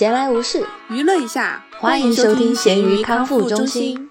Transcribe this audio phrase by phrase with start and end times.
[0.00, 4.10] 闲来无事，娱乐一下，欢迎收听咸鱼康复中心。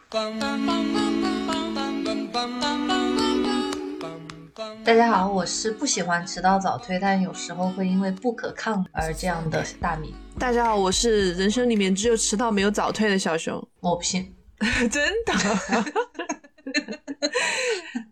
[4.86, 10.14] 大家好，我是不喜欢迟到早退，但有时候会因为不可抗而这样的大米。
[10.38, 13.68] 大家好，我是人生里面只有迟到没有早退的小熊。
[13.80, 14.32] 我不信，
[14.92, 15.34] 真的。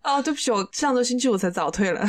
[0.02, 2.04] 哦，对不起，我上周星期五才早退了。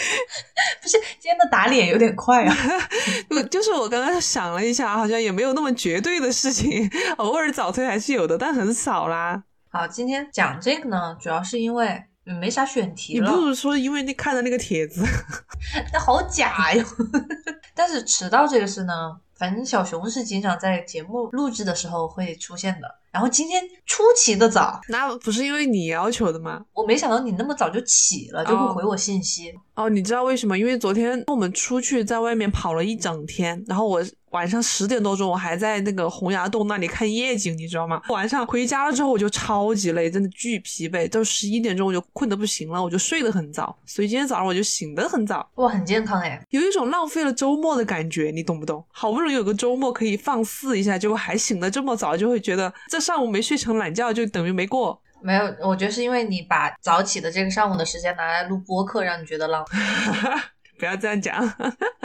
[0.82, 2.56] 不是，今天的打脸有点快啊。
[3.28, 9.42] 不，就是我刚刚想了一下，好像也没有那么绝对的事情， 偶尔早退还是有的，但很少啦。
[9.70, 13.30] 好，今天讲这个呢，主要是因为没啥选题了。
[13.30, 15.04] 你不是说因为你看的那个帖子？
[15.92, 16.84] 那好假哟。
[17.74, 22.86] 但是迟到这个事呢，反正小熊是经常在节目录制的时候会出现的。
[23.10, 26.62] 然后今天出奇的早，那不是因为你要求的吗？
[26.74, 29.52] 我没想到你那么早就起了，就会回我信息。
[29.74, 30.58] 哦，你知道为什么？
[30.58, 34.04] 因为昨天我们出去在外面跑了一整天，然后我。
[34.30, 38.00] 晚上十点多钟，我还在那个洪崖洞那里看夜景，你知道吗？
[38.08, 41.08] 晚上回家了之后，我就超级累，真的巨疲惫。
[41.08, 45.48] 到十一点钟，我就困得不行了，我就睡得很早，所以今天早上我就醒得很早。
[45.56, 48.84] 哇，很健康哎，有一种浪费了周末的感觉，你懂不懂？
[48.90, 55.00] 好不容易有个周末可以放肆一下，结果还醒得这么早，就会觉得这上午没睡成懒觉，就等于没过。
[55.22, 59.76] 没有，我觉得是因为你把早起的这个上午的时间拿来录播客，让你觉得浪费。
[60.80, 61.46] 不要这样讲。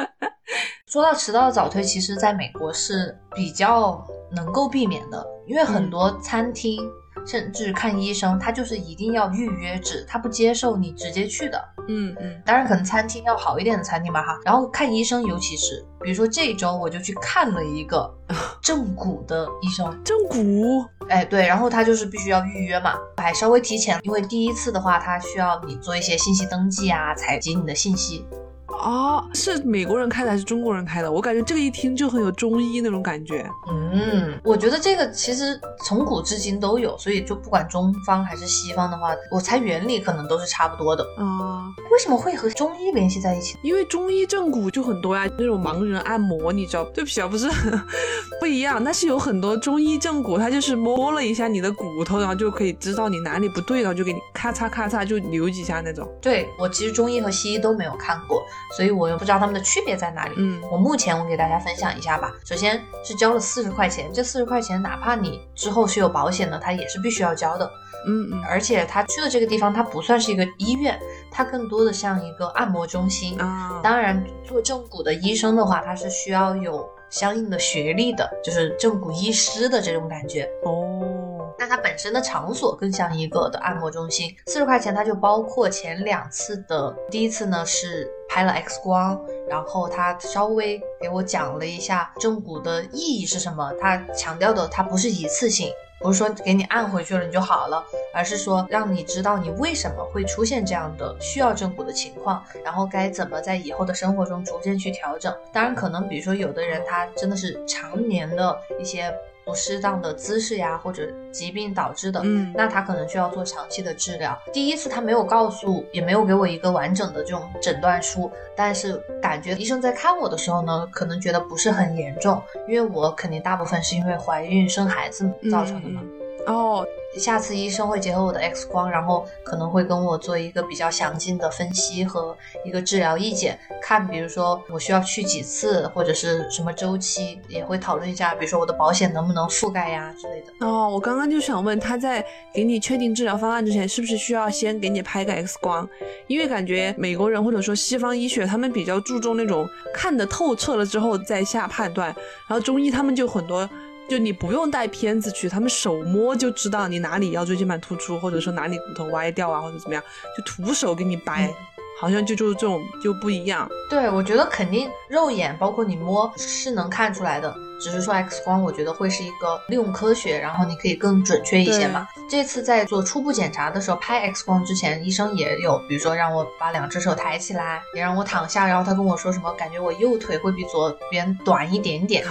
[0.86, 6.80] 说到迟到早退，其实在美国是比较能够避免的，因为很多餐厅
[7.26, 11.62] 甚至看医生，他就是一定要预约制，他不接受你直接去的。
[11.88, 14.40] 嗯嗯，当然可能餐厅要好一点的餐厅吧哈。
[14.46, 18.10] 然后看医生，尤其是比如说这周我就去看了一个
[18.62, 20.04] 正骨的医生。
[20.04, 20.86] 正骨？
[21.10, 28.26] 哎对，然后他就是必须要预约嘛，还稍微提前，因为第一次的话，他需要你做一些信息登记啊，采集你的信息。
[28.68, 31.12] 哦，是美国人开的还是中国人开的？
[31.12, 33.48] 我感觉这个一听就很有中医那种感觉。
[33.70, 41.04] 嗯，我觉得这个其实从古至今都有，所以就不管中方还是西方的话，我猜原理可能都是差不多的。
[41.18, 43.58] 啊，为什么会和中医联系在一起？
[43.64, 46.84] 因为中医正骨就很多呀，那种盲人按摩，你知道？
[46.86, 47.48] 对不起啊，不是
[48.40, 56.08] 不一样，但是有很多中医正骨，他就是摸了一下你的骨头，然后就可以知道你哪里不对，然后就给你咔嚓咔嚓就留几下那种。
[56.22, 58.44] 对我其实中医和西医都没有看过。
[58.76, 60.36] 所以我又不知道他们的区别在哪里。
[60.38, 62.34] 嗯，我目前我给大家分享一下吧。
[62.46, 67.70] 首先是交了四十块钱，这四十块钱哪怕你之后是有保险的，它也是必须要交的。
[68.08, 71.00] 嗯嗯，而且他去的这个地方，它不算是一个医院，
[71.32, 73.80] 它更多的像一个按摩中心啊。
[73.82, 80.48] 当然，做正骨的医生的话，他是需要有相应的学历的，就是正骨医师的这种感觉。
[80.64, 81.15] 哦。
[81.58, 95.70] 那它本身的场所更像一个的按摩中心，四十块钱它就包括前两次的，第一次呢是拍了 X 光，然后他稍微给我讲了一下正骨的意义是什么，他强调的它不是一次性，
[96.02, 97.84] 不是说给你按回去了你就好了，
[98.14, 105.34] 而是说让你知道你为什么会出现这样的需要正骨的情况，然后该怎么在以后的生活中逐渐去调整。
[105.54, 109.14] 当然可能比如说有的人他真的是常年的一些。
[109.46, 114.38] 不适当的姿势呀，或者疾病导致的，嗯，那他可能需要做长期的治疗。
[114.52, 126.02] 第一次他没有告诉，也没有给我一个完整的这种诊断书，但是感觉医生在看我的时候呢，可能觉得不是很严重，因为我肯定大部分是因为怀孕生孩子造成的嘛。
[126.46, 126.86] 哦。
[127.18, 140.68] 下次医生会结合我的 X 光，然后可能会跟我做一个比较详尽的分析和一个治疗意见，看比如说我需要去几次或者是什么周期，也会讨论一下，比如说我的保险能不能覆盖呀之类的。
[140.68, 142.22] 哦，我刚刚就想问，他在
[142.54, 145.88] 给你确定治疗方案之前，是不是需要先给你拍个 X 光？
[146.28, 152.10] 因为感觉美国人或者说西方医学，他们比较注重那种看得透彻了之后再下判断，
[152.50, 153.70] 然后中医他们就很多。
[154.10, 160.04] 就你不用带片子去，他们手摸就知道你哪里腰椎间盘突出，或者说哪里骨头歪掉啊，或者怎么样，
[160.38, 161.54] 就徒手给你掰。
[161.98, 172.08] 好像就就是这种就不一样，对我觉得肯定肉眼包括你摸是能看出来的，只是说 X 光我觉得会是一个利用科学，然后你可以更准确一些嘛。
[172.30, 182.24] 这次在做初步检查的时候拍 X 光之前，医生也有比如说让我把两只手抬起来，也让我躺下，然后他跟我说什么，感觉我右腿会比左边短一点点，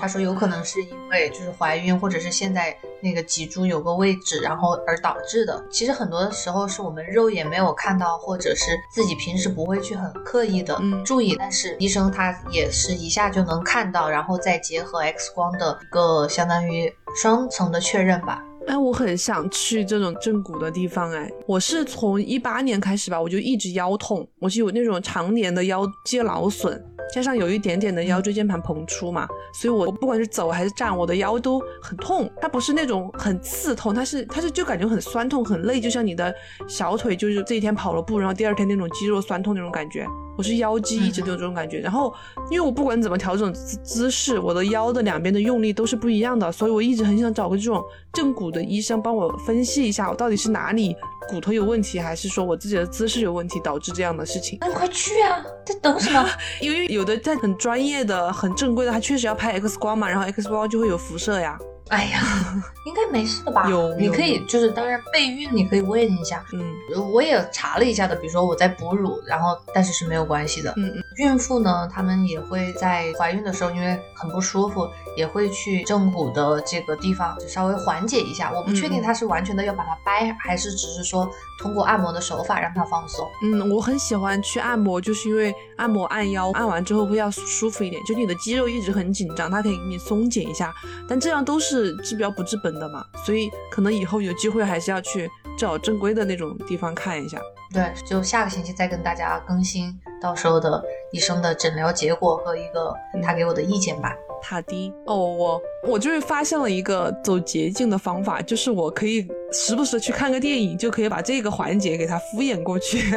[0.00, 2.76] 他说有可能是因为就是怀孕或者是现在。
[3.02, 5.62] 那个脊柱有个位置，然后而导致的。
[5.70, 16.90] 其实很多的时候是我们肉眼没有看到，或者是自己平时不会去很刻意的注意，但是医生他也是一下就能看到，然后再结合和 X 光的一个相当于
[17.20, 18.42] 双层的确认吧。
[18.66, 21.12] 哎，我很想去这种正骨的地方。
[21.12, 26.84] 哎，我是从一八年开始吧，我就一直腰痛，我是有那种常年的腰肌劳损。
[27.14, 32.28] 加上有一点点的腰椎间盘膨出嘛，所以我不管是走还是站，我的腰都很痛。
[32.40, 36.34] 它不是那种很刺痛，它是它是就感觉很酸痛很累，就像你的
[36.66, 40.04] 小腿就是这一天跑了步，然后第二天那种肌肉酸痛那种感觉。
[40.36, 42.12] 我是腰肌一直都有这种感觉，然后
[42.50, 50.94] 因为我不管怎么调整姿姿势，我的腰的两边的用力都是不一样的，所以我一直很想找个这种正骨的医生帮我分析一下，我到底是哪里
[51.28, 54.58] 骨头有问题，还是说我自己的姿势有问题导致这样的事情？
[54.60, 56.28] 那你快去啊，在等什么？
[56.60, 61.58] 因为有的在很专业的、很正规的，他确实要拍 X 光嘛，然后 X 光就会有辐射呀。
[61.88, 62.20] 哎呀，
[62.84, 63.68] 应该没事的吧？
[63.70, 66.44] 有，你可以就是当然备孕，你可以问一下。
[66.52, 66.74] 嗯，
[67.12, 70.72] 我也查了一下的，比如说我在哺乳，然后但是是没有关系的。
[70.76, 78.52] 嗯嗯，孕妇呢，她们也会在怀孕的时候，因为很不舒服，也会去正骨的这个地方就稍微缓解一下。
[78.52, 81.28] 我不确定她是完全的要把它掰，还是只是说
[81.60, 83.24] 通过按摩的手法让它放松。
[83.44, 90.74] 嗯，我很喜欢去按摩，就是因为按摩按腰，按完之后会要舒服一点，就你的肌肉一直很紧张，它可以给你松解一下。
[91.08, 91.75] 但这样都是。
[91.76, 97.38] 是治标不治本的嘛，所以可能以后有机会还是要去找正规的那种地方看一下。
[97.72, 100.82] 对，就下个星期再跟大家更新到时候的
[101.12, 104.14] 医生的诊疗结果和一个他给我的意见吧。
[104.42, 113.12] 好的，哦，我我就是发现了一个走捷径的方法，就是我可以时不时去看个电影，就可以把这个环节给他敷衍过去。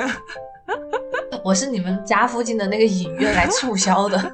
[1.44, 4.34] 我是你们家附近的那个影院来促销的。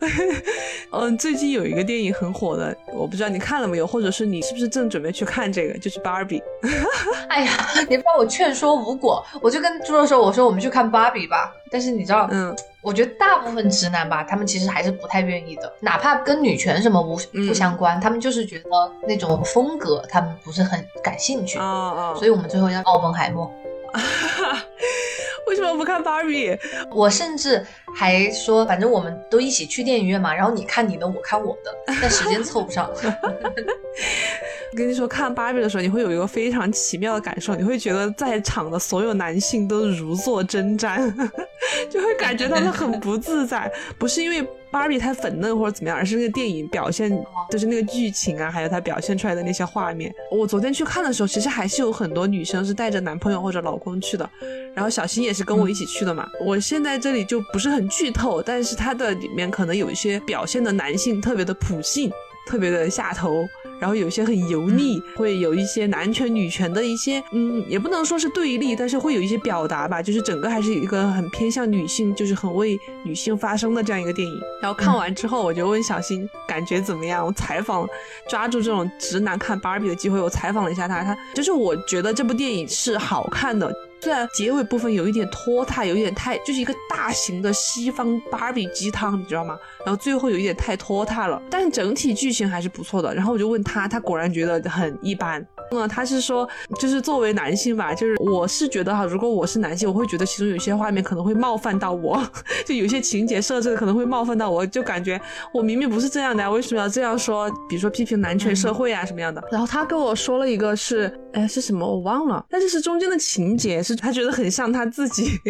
[0.90, 5.78] 嗯，最近有一个电影很火的，我不知道你看了没有，或者是你是不是正准备去看这个？
[5.78, 6.42] 就是芭比。
[7.28, 7.52] 哎呀，
[7.88, 17.16] 你把我劝说无果，我就跟猪肉说：“我说我们去看芭比吧。”但是你知道，嗯，我觉得大部分直男吧，他们其实还是不太愿意的，哪怕跟女权什么无
[17.46, 18.68] 不相关，他们就是觉得
[19.08, 21.58] 那种风格他们不是很感兴趣。
[21.58, 22.18] 哦哦！
[22.18, 23.50] 所以我们最后要奥本海默。
[25.48, 26.56] 为什么不看芭比？
[26.90, 32.90] 我甚至还说，反正我们都一起去电影院嘛，然后你看你的，我看我的，但时间凑不上。
[32.90, 32.96] 我
[34.76, 41.12] 跟你说，看芭比的时候，你会有一个非常奇妙的感受，你会觉得在场的所有男性都如坐针毡，
[41.90, 44.46] 就会感觉他们很不自在，不是因为。
[44.72, 47.12] 芭比太粉嫩或者怎么样，而是那个电影表现，
[47.50, 50.12] 就是那个剧情啊，还有它表现出来的那些画面。
[50.30, 54.28] 我昨天去看的时候，其实还是有很多女生是带着男朋友或者老公去的，
[54.74, 56.26] 然后小新也是跟我一起去的嘛。
[56.44, 62.10] 我现在这里就不是很剧透，但是它的里面可能有一些表现的男性特别的普信。
[62.46, 63.46] 特别的下头，
[63.80, 74.40] 然后有些很油腻，会有一些男权女权的一些，嗯，也不能说是对立，但是会有一些表达吧，就是整个还是一个很偏向女性，就是很为女性发声的这样一个电影。
[74.60, 77.24] 然后看完之后，我就问小新感觉怎么样？
[77.24, 77.86] 我采访，
[78.28, 83.72] 抓住这种直男看芭比的机会，我采访了一下他，他就是我觉得这部电影是好看的。
[84.02, 89.56] 虽然结尾部分有一点拖沓，有一点太就是一个大型的西方芭比鸡汤，你知道吗？
[89.86, 93.14] 然后最后有一点太拖沓了，但整体剧情还是不错的。
[93.14, 95.46] 然后我就问他，他果然觉得很一般。
[95.72, 96.48] 嗯，他是说，
[96.78, 102.22] 就是作为男性吧，就是我是觉得哈，如果我是男性，我会觉得其中有些画面可能会冒犯到我，
[102.66, 105.20] 就有些情节设置的可能会冒犯到我，就感觉
[105.54, 107.50] 我明明不是这样的呀，为什么要这样说？
[107.68, 109.42] 比如说批评男权社会啊什么样的。
[109.50, 115.40] 然后他跟我说了一个是，哎是什么我忘了，但是是中间的情节是他觉得很像他自己，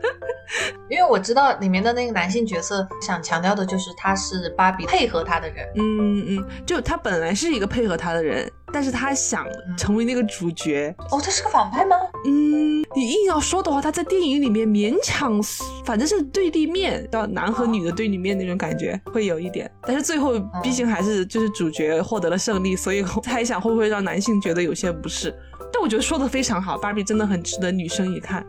[0.88, 8.50] 因为我知道里面的那个男性角色想强调的就是他是芭比配合他的人，嗯嗯，就他本来是一个配合他的人。
[8.72, 9.46] 但是他想
[9.76, 11.96] 成为那个主角哦，他是个反派吗？
[12.26, 15.40] 嗯，你硬要说的话，他在电影里面勉强，
[15.84, 19.70] 反正是对立面，叫男和女的对立面那种感觉会有一点。
[19.82, 25.34] 但是最后毕竟还是就是主角获得了胜利，所以猜想会不会让男性觉得有些不适。
[25.72, 28.44] 但我觉得说的非常好，芭比真的很值得女生一看，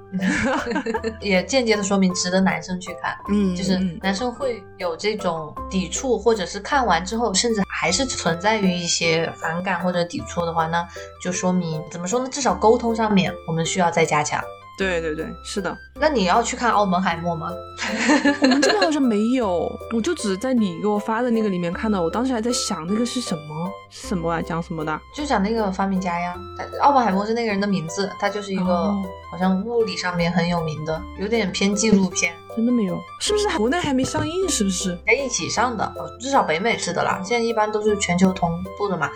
[1.22, 3.16] 也间接的说明值得男生去看。
[3.30, 10.88] 嗯，就是男生会有这种抵触，或者是看完之后，甚至还是存在于一些反感或者抵触的话，那
[11.24, 12.30] 就说明怎么说呢？
[12.32, 14.42] 至少沟通上面我们需要再加强。
[14.79, 15.77] 对对对，是的。
[16.00, 17.51] 那你要去看《澳门海默》吗？
[18.41, 22.01] 我们这边好像没有，我就只在你给我发的那个里面看到。
[22.01, 25.00] 我当时还在想那个是什么什么啊，讲什么的？
[25.13, 26.33] 就讲那个发明家呀。
[26.79, 28.95] 澳门海默是那个人的名字，他就是一个
[29.31, 32.33] 好像物理上面很有名的，有点偏纪录片。
[32.55, 33.00] 真的没有？
[33.21, 34.50] 是不是国内还没上映？
[34.50, 34.98] 是不是？
[35.05, 37.21] 在一起上的，至少北美是的啦。
[37.24, 39.09] 现在一般都是全球同步的嘛。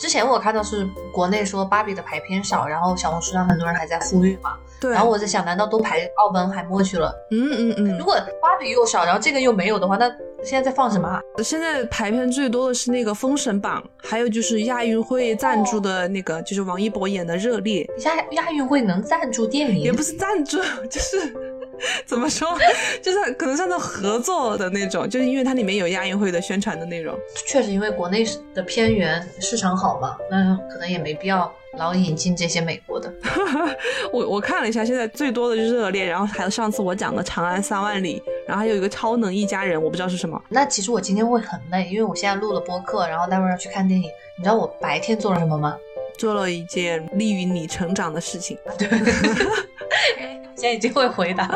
[0.00, 4.56] 之前我看到是国内说芭比的排片少，然后小红书上很多人还在呼吁嘛。
[4.80, 4.90] 对。
[4.90, 7.14] 然后我在想，难道都排奥本海默去了？
[7.30, 7.98] 嗯嗯嗯。
[7.98, 10.08] 如果芭比又少，然后这个又没有的话，那
[10.44, 11.20] 现在在放什么？
[11.42, 17.88] 现在排片最多的是那个《封神榜》，还有就是亚运会赞助的那个，就是王一博演的《热烈》。
[18.04, 19.78] 亚亚运会能赞助电影？
[19.80, 20.58] 也不是赞助，
[20.90, 21.34] 就是
[22.04, 22.48] 怎么说？
[23.02, 27.18] 就是可能像那合作的那种，就是因为它里面有亚运会的宣传的内容。
[27.46, 28.24] 确实，因为国内
[28.54, 33.12] 的片源市场好嘛，那可能也没必要老引进这些美国的。
[34.12, 40.40] 我我看了一下，现在最多的就是热恋，然后还有上次我讲的《长安三万里》，然后还有一个《超能一家人》，我不知道是什么。
[40.48, 44.08] 那其实我今天会很累，因为我现在录了播客，然后待会儿要去看电影。
[44.36, 45.76] 你知道我白天做了什么吗？
[46.18, 48.58] 做了一件利于你成长的事情。
[48.76, 48.88] 对，
[50.56, 51.48] 现在已经会回答。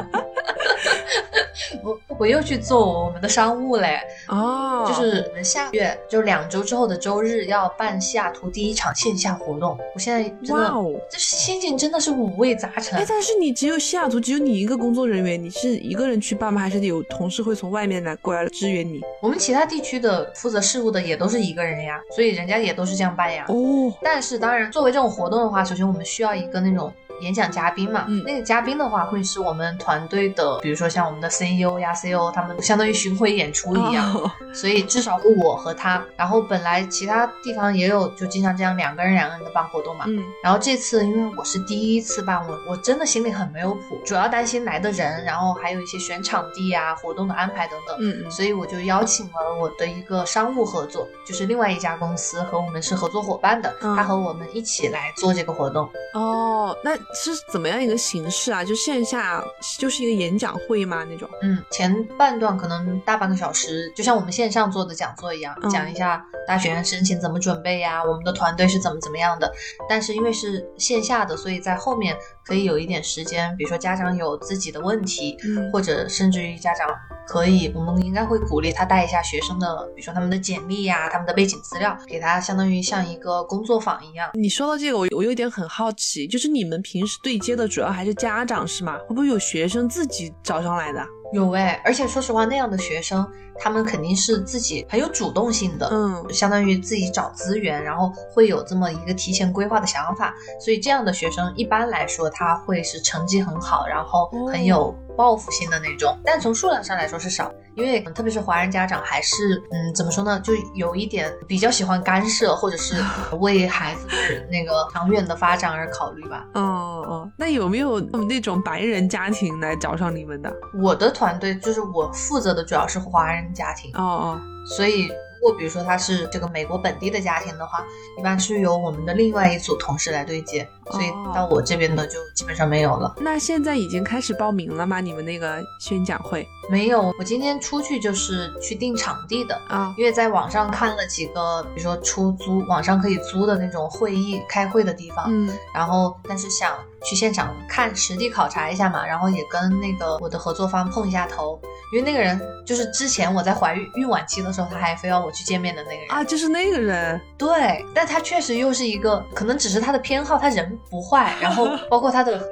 [1.82, 9.78] 我我又去做我们的商务嘞，哦，就是我们下个月就两周之后的周日要办西雅图第一场线下活动。
[9.94, 10.72] 我现在真的，
[11.10, 12.98] 这心情真的是五味杂陈。
[12.98, 16.60] 哎，但是你只有西雅图只有你一个工作人员，你是一个人去办吗？
[16.60, 19.00] 还是有同事会从外面来过来支援你？
[19.20, 23.44] 我们其他地区的负责事务的也都是一个人呀，所以人家也都是这样办呀。
[23.48, 26.92] 哦，但是当然，作为这种活动的话，首先我们需要一个那种。
[27.22, 36.02] 演讲嘉宾嘛，那个嘉宾的话会是我们团队的，比如说像我们的 CEO 呀、CEO，他们相当于巡回演出一样，所以至少我和他。
[36.16, 40.04] 然后本来其他地方也有，就经常这样两个人两个人的办活动嘛。
[40.08, 40.22] 嗯。
[40.42, 47.96] 然后这次因为我是第一次办，我我真的心里很没有谱，主要担心来的人，然后还有一些选场地呀、活动的安排等等。
[48.00, 48.30] 嗯嗯。
[48.30, 55.88] 所以我就邀请了我的一个商务合作，就是另外一家公司和我们是合作伙伴的，他和我们一起来做这个活动。
[56.14, 57.92] 哦，那是怎么样一个？
[58.02, 59.44] 形式啊，就线下
[59.78, 61.28] 就是一个演讲会吗那种。
[61.42, 69.52] 嗯，前半段可能大半个小时，就像我们线上做的讲座一样，讲一下大学院申请怎么准备呀，我们的团队是怎么怎么样的。
[69.88, 76.88] 但是因为是线下的，所以在后面可以有一点时间，比如说家长有自己的问题，嗯，或者甚至于家长。
[77.24, 84.28] 可以，我们应该会鼓励他带一下学生的，比如说他们的简历呀，他们的背景资料，给他相当于像一个工作坊一样。
[84.34, 88.98] 你说到这个，我我有点很好奇，就是你们平时对接的主要还是家长是吗？
[89.06, 91.04] 会不会有学生自己找上来的？
[91.32, 93.26] 有哎，而且说实话，那样的学生，
[93.58, 107.52] 他们肯定是自己很有主动性的，嗯，相当于自己找资源，然后会有这么一个提前规划的想法，所以这样的学生一般来说他会是成绩很好，然后很有报复心的那种，但从数量上来说是少。
[107.74, 113.02] 因为特别是华人家长还是嗯怎么说呢，就有一点比较喜欢干涉，或者是
[113.40, 114.06] 为孩子
[114.50, 116.46] 那个长远的发展而考虑吧。
[116.52, 120.52] 哦哦，那有没有那种白人家庭来找上你们的？
[120.82, 123.90] 我的团队就是我负责的主要是华人家庭。
[123.94, 125.10] 哦哦，所以。
[125.42, 127.84] 如果比如说他是这个美国本地的家庭的话，
[128.16, 133.14] 一般是由我们的另外一组同事来对接，所以到我这边的就基本上没有了。
[133.20, 135.00] 那现在已经开始报名了吗？
[135.00, 137.12] 你们那个宣讲会没有？
[137.18, 146.72] 我今天出去就是去定场地的啊，因为在网上看了几个，比如说出租网上可以租的那种会议开会的地方，嗯，然后但是想
[147.04, 151.60] 去现场看实地考察一下嘛，然后也跟那个我的合作方碰一下头。
[151.92, 157.20] 因为那个人就是之前我在怀孕孕晚期的时候，他还非要我去见面的那个人啊，就是那个人。
[157.36, 162.42] 对，但他确实又是一个，可能只是他的偏好，他人不坏，然后包括他的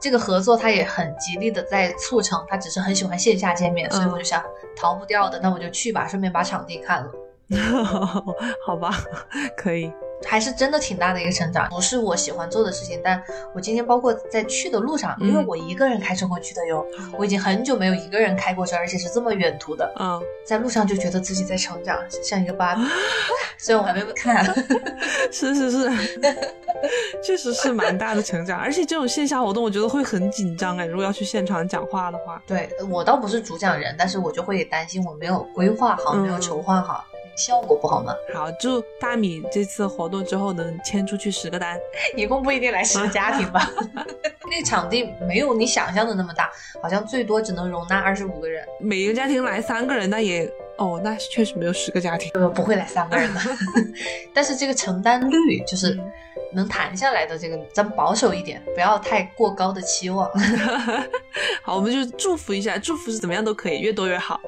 [0.00, 4.42] 这个合作，他也很极力的在促成，他只是很喜欢线下见面，所以我就想
[4.76, 7.10] 逃不掉的，那我就去吧，顺便把场地看了。
[8.66, 8.90] 好吧，
[9.56, 9.92] 可以。
[10.26, 13.00] 还是真的挺大的一个成长，不是我喜欢做的事情。
[13.02, 13.22] 但
[13.54, 16.84] 我今天包括在去的路上，因为我一个人开车过去的哟，
[17.16, 19.90] 我已经很久没有一个人开过车，而且是这么远途的。
[19.98, 22.82] 嗯，在路上就觉得自己在成长，像一个芭比。
[23.58, 24.44] 虽然我还没有看，
[25.32, 25.90] 是是是，
[27.24, 28.58] 确实是蛮大的成长。
[28.60, 32.42] 而且这种线下活动，我觉得会很紧张哎，如果要去现场讲话的话。
[32.46, 37.04] 对我倒不是主讲人，但是我就会担心我没有规划好，没有筹划好。
[37.36, 38.14] 效果不好吗？
[38.34, 41.78] 好，祝大米这次活动之后能签出去十个单，
[42.16, 43.70] 一共不一定来十个家庭吧。
[44.50, 46.50] 那个场地没有你想象的那么大，
[46.82, 48.64] 好像最多只能容纳二十五个人。
[48.80, 53.40] 每个家庭来三个人，那也哦，那确实没有十个家庭，不会来三个人的。
[54.32, 55.98] 但是这个承担率就是
[56.52, 60.30] 能谈下来的这个，咱保守一点，不要太过高的期望。
[61.62, 64.40] 好，我们就祝福一下，祝福是怎么样都可以，越多越好。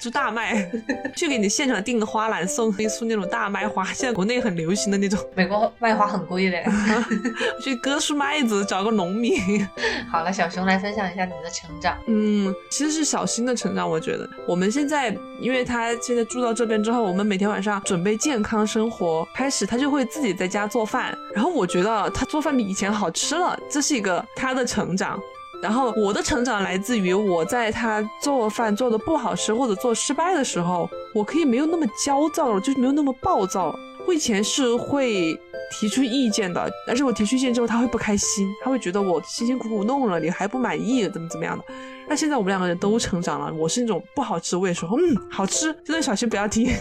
[0.00, 0.70] 就大麦，
[1.14, 5.18] 去给你现场订个花篮，送一束那种大麦花，现在国内很流行的那种。
[5.34, 6.64] 美国麦花很贵嘞，
[7.62, 9.66] 去割束麦子，找个农民。
[10.10, 11.96] 好了，小熊来分享一下你的成长。
[12.06, 25.20] 嗯，其实是小新的成长，我觉得我们现在，因为他现在住到这边之后，我们每天晚上准备健康生活，开始他就会自己在家做饭，然后我觉得他做饭比以前好吃了，这是一个他的成长。
[25.62, 33.74] 然后我的成长来自于我在他做饭做的不好吃或者做失败的时候，我可以没有那么焦躁了，就是没有那么暴躁。
[34.06, 35.38] 我以前是会
[35.70, 41.64] 提出意见的，但是我提出意见之后他会不开心，他会觉得我辛辛苦苦弄了你还不满意，怎么怎么样的。
[42.08, 46.72] 那现在我们两个人都成长了，我是那种不好吃我也说嗯好吃，真的小心不要听。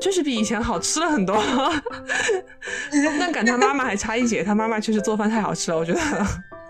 [0.00, 1.42] 确 实比以前好吃了很多，
[3.18, 6.00] 但赶他妈妈还差一截，他妈妈确实做饭太好吃了，我觉得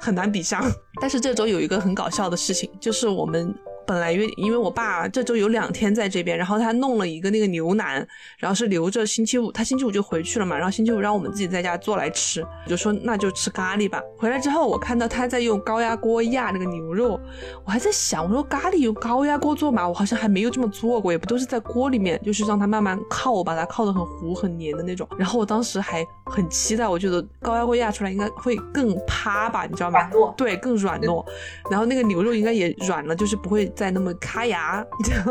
[0.00, 0.64] 很难比上。
[1.00, 3.54] 但是这周有一个很搞笑的事情，就是我们。
[3.86, 8.06] 本来约，因为我爸这周有两天在这边，然后他弄了一个那个牛腩，
[8.38, 14.00] 然后是留着星期五，他星期五就回去了嘛，然后星期五让我们自己在家做来吃，我就说那就吃咖喱吧。
[14.18, 17.20] 回来之后，我看到他在用高压锅压那个牛肉，
[17.64, 25.08] 我还在想，我说咖喱用高压锅做嘛，我好像还没有这么做过，也不都是在锅里面，就是让它慢慢靠，把它靠得很糊很黏的那种。
[25.18, 30.00] 然后我当时还很期待，我觉得高压锅压出来应该会更趴吧，你知道吗？
[30.00, 31.24] 软糯，对，更软糯。
[31.70, 33.70] 然后那个牛肉应该也软了，就是不会。
[33.76, 34.84] 再那么卡牙，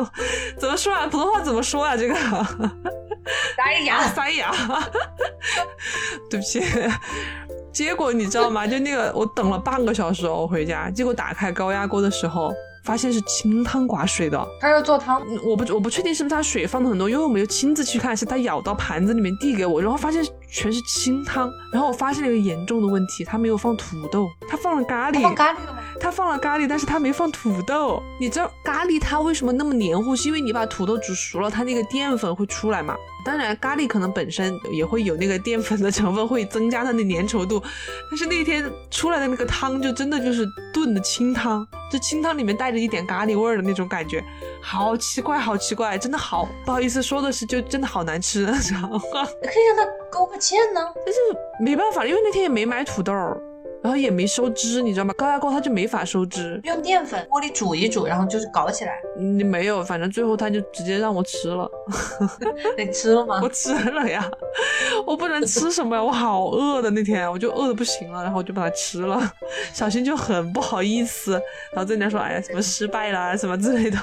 [0.58, 1.08] 怎么说啊？
[1.08, 1.98] 普通话怎么说啊？
[1.98, 4.51] 这个塞牙，塞牙。
[6.29, 6.62] 对不起。
[7.72, 8.67] 结果你知道吗？
[8.67, 12.53] 就那个，我等了半个小时哦，回家，结果打开高压锅的时候。
[12.84, 25.80] 发现是清汤寡水的，他要做汤，我不我不确定是不是他水放的很多，因为我没有亲自去看，是他舀到盘子里面递给我，然后发现全是清汤，然后我发现了一个严重的问题，他没有放土豆，他放了咖喱，放咖喱了吗？
[26.01, 28.01] 他放了咖喱，但是他没放土豆。
[28.20, 30.15] 你知道咖喱它为什么那么黏糊？
[30.15, 32.96] 是因为你把土豆煮熟了，它那个淀粉会出来嘛？
[33.24, 37.62] 当然，咖喱可能本身也会有那个淀粉的成分，会增加它的粘稠度。
[38.10, 40.43] 但是那天出来的那个汤，就真的就是
[40.74, 44.24] 炖的清汤，这清汤里面带着一点咖喱味儿的那种感觉，
[44.60, 49.00] 好奇怪，好奇怪，真的好不好意思说的是，就真的好难吃，知道吗？
[49.43, 51.20] 可以让他勾个芡呢，但是
[51.63, 53.13] 没办法，因为那天也没买土豆。
[53.84, 55.14] 然后也没收汁，你知道吗？
[55.18, 59.00] 高压锅它就没法收汁，用淀粉锅里煮一煮，然后就是搞起来。
[59.18, 61.70] 你没有，反正最后他就直接让我吃了。
[62.78, 63.40] 你吃了吗？
[63.44, 64.30] 我吃了呀，
[65.06, 66.04] 我不能吃什么呀？
[66.04, 69.20] 我好饿的那天，我就饿的不行了，然后我就把它吃了。
[69.74, 71.34] 小新就很不好意思，
[71.74, 73.98] 然后在那说：“哎呀，什么失败啦什么之类的。”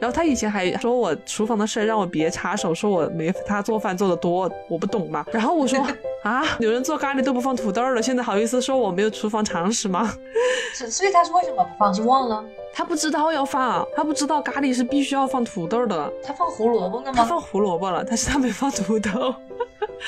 [0.00, 5.24] 然后他以前还说我厨房的事让我别插手，说我没他做饭做的多，我不懂嘛。
[5.32, 5.86] 然后我说。
[6.24, 6.42] 啊！
[6.58, 10.08] 有人做咖喱都不放土豆了，现在好意思说我没有厨房常识吗？
[10.74, 11.92] 所以他是为什么不放？
[11.92, 12.44] 是忘了？
[12.78, 16.12] 他不知道要放，他不知道咖喱是必须要放土豆的。
[16.22, 17.12] 他放胡萝卜了吗？
[17.16, 19.34] 他放胡萝卜了，但是他没放土豆。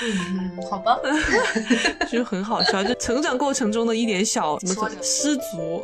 [0.04, 0.96] 嗯，好吧，
[2.08, 5.82] 就很好笑，就成长过程中的一点小怎么说失足，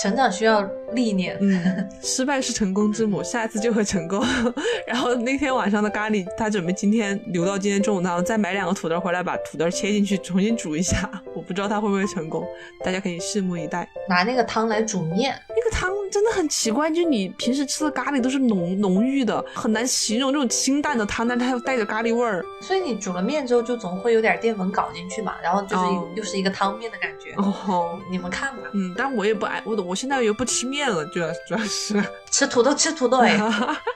[0.00, 4.24] 成长需要历练，嗯，失败是成功之母，下一次就会成功。
[4.88, 11.10] 然后那天晚上的咖喱，他准备今天留到今天中午，然后再买两个土豆回来，把土豆切进去重新煮一下。
[11.34, 12.46] 我不知道他会不会成功，
[12.82, 13.86] 大家可以拭目以待。
[14.08, 23.22] 拿那个汤来煮面，那个汤真的很奇怪，就你平时吃的咖喱都是浓浓郁的，很难形容这种清淡的汤，但它又带着咖喱味儿，所以你煮了。
[23.28, 25.84] 面之后就总会有点淀粉搞进去嘛，然后就是
[26.16, 27.34] 又是一个汤面的感觉。
[27.36, 28.62] 哦，你们看吧。
[28.72, 33.38] 嗯，但我也不爱我，我现在又不吃面了，主要主要是吃土豆，吃土豆哎，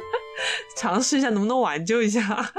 [0.77, 2.53] 尝试一下能不能挽救一下。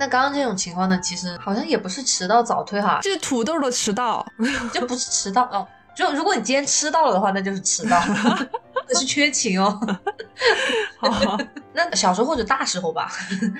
[0.00, 4.26] 那刚刚这种情况呢，其实好像也不是迟到早退哈，这是土豆的迟到，
[4.72, 5.68] 就不是迟到哦。
[5.94, 8.00] 就如果你今天吃到了的话，那就是迟到。
[8.88, 9.78] 那是缺勤哦。
[10.98, 11.38] 好，
[11.74, 13.12] 那小时候或者大时候吧，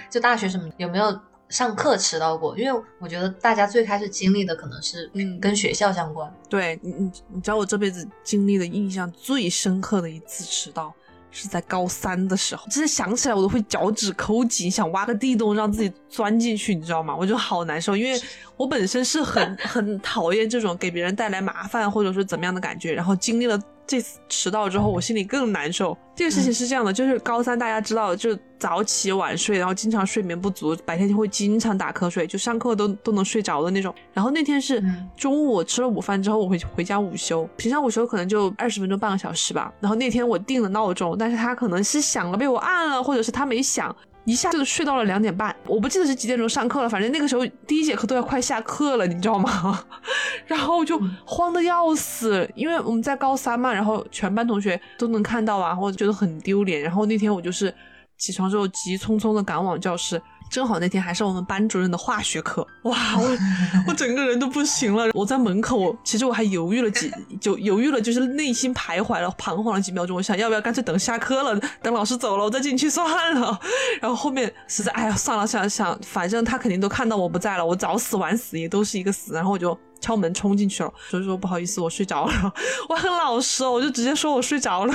[0.08, 2.56] 就大学什么有没有上课迟到过？
[2.56, 6.32] 因为我觉得大家最开始经历的可能是嗯跟学校相关。
[6.48, 10.90] 对你你你知道我这辈子经历的印象最深刻的一次迟到
[11.30, 17.14] 是在高三的时候，其实想起来我都会脚趾抠紧，想挖个地洞让自己钻进去，你知道吗？
[17.16, 18.20] 我就好难受，因为
[18.56, 23.60] 我本身是很 很讨厌这种给别人带来麻烦或者说怎么样的感觉，然后经历了。
[23.90, 25.98] 这次迟到之后，我心里更难受。
[26.14, 33.92] 这个事情是这样的，就是高三大家知道，就早起晚睡，然后经常睡眠不足，白天就会经常打瞌睡，就上课都都能睡着的那种。
[34.12, 34.80] 然后那天是
[35.16, 39.72] 中午我吃了午饭之后，我回回家午休，平常午休可能就二十分钟半个小时吧。
[39.80, 43.94] 然后那天我定了闹钟，但是他可能是响了被我按了，或者是他没响。
[44.30, 49.84] 一下就睡到了两点半，我不记得是几点钟上课了，反正那个时候第一节课都要快下课了，你知道吗？
[50.46, 56.80] 然后我就慌的要死，因为我们在高三嘛，然后全班同学都能看到啊，我觉得很丢脸。
[56.80, 57.74] 然后那天我就是
[58.16, 60.20] 起床之后急匆匆的赶往教室。
[60.50, 63.38] 正好那天还是我们班主任的化学课，哇， 我
[63.86, 65.08] 我整个人都不行了。
[65.14, 67.10] 我在门口，其实我还犹豫了几，
[67.40, 70.16] 就犹豫了，就是内心徘徊了、彷徨了几秒钟。
[70.16, 73.58] 我想要不要干脆等下课了， 等老师走了我再进去算了。
[74.02, 79.32] 然后后面实在，哎呀，算了，想想反正他肯定都看到我不在了，我早死晚死也都是一个死。
[79.32, 82.52] 然后我就敲门冲进去了，所以说不好意思，我睡着了。
[82.88, 84.94] 我很老实哦，我就直接说我睡着了。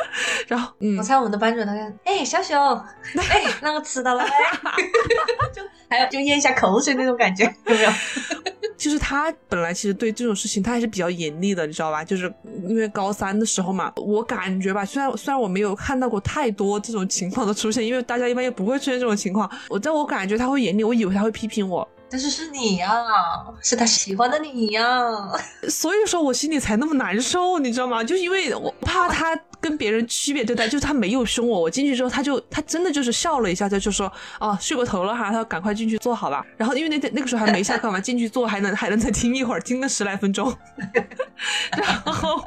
[0.48, 2.56] 然后，嗯，我猜我们的班主任他看，哎，小熊，
[3.16, 4.24] 哎，那我吃到了，
[5.54, 7.90] 就还要就咽一下口水那种感觉，有没有？
[8.76, 12.02] 就是他本来其实对这种事情他还是比较严厉的，你知道吧？
[12.02, 12.32] 就是
[12.66, 21.86] 因为高三的时候嘛，我感觉吧，虽然虽然我没有看到过太多这种情况的出现，因为大家一般也不会出现这种情况，我在我感觉他会严厉，我以为他会批评我。
[22.12, 22.90] 但是是你呀，
[23.62, 24.82] 是他喜欢的你呀，
[25.66, 28.04] 所以说我心里才那么难受，你知道吗？
[28.04, 36.44] 就是因为我怕他跟别人区别对待，就是他没有凶我，我进去之后他就他真的就是笑了一下，他就说哦睡过头了哈，他赶快进去坐好吧。
[36.58, 40.54] 然后因为那天那个时候还没下课嘛，进去坐还能还能再听一会儿，听了十来分钟，
[41.78, 42.44] 然后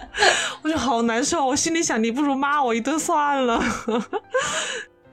[0.61, 3.59] 我就好难受，我心里想你不如骂我一顿算了。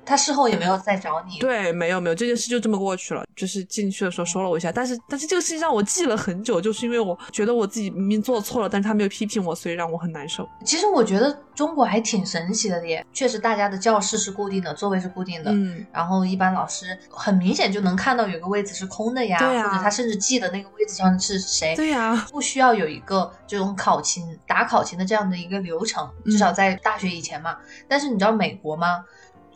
[0.04, 3.22] 他事后也没有再找你，对，没有没有，这件事就这么过去了。
[3.34, 10.46] 就是进去的时候说了我一下，但是但是这个事情让我记了很久，就是因为我觉得我自己明明做错了，但是他没有批评我，所以让我很难受。
[10.64, 27.56] 其实我觉得中国还挺神奇的耶，确实大家的教室是固定的，座位是固定的，嗯，然后一般老师很明显就能看到有个位子是空的呀，对呀或者他甚至记得那个位子上是谁，对呀，不需要有一个这种考勤打考勤的这样的一个流程，至少在大学以前嘛。
[27.88, 29.04] 但是你知道美国吗？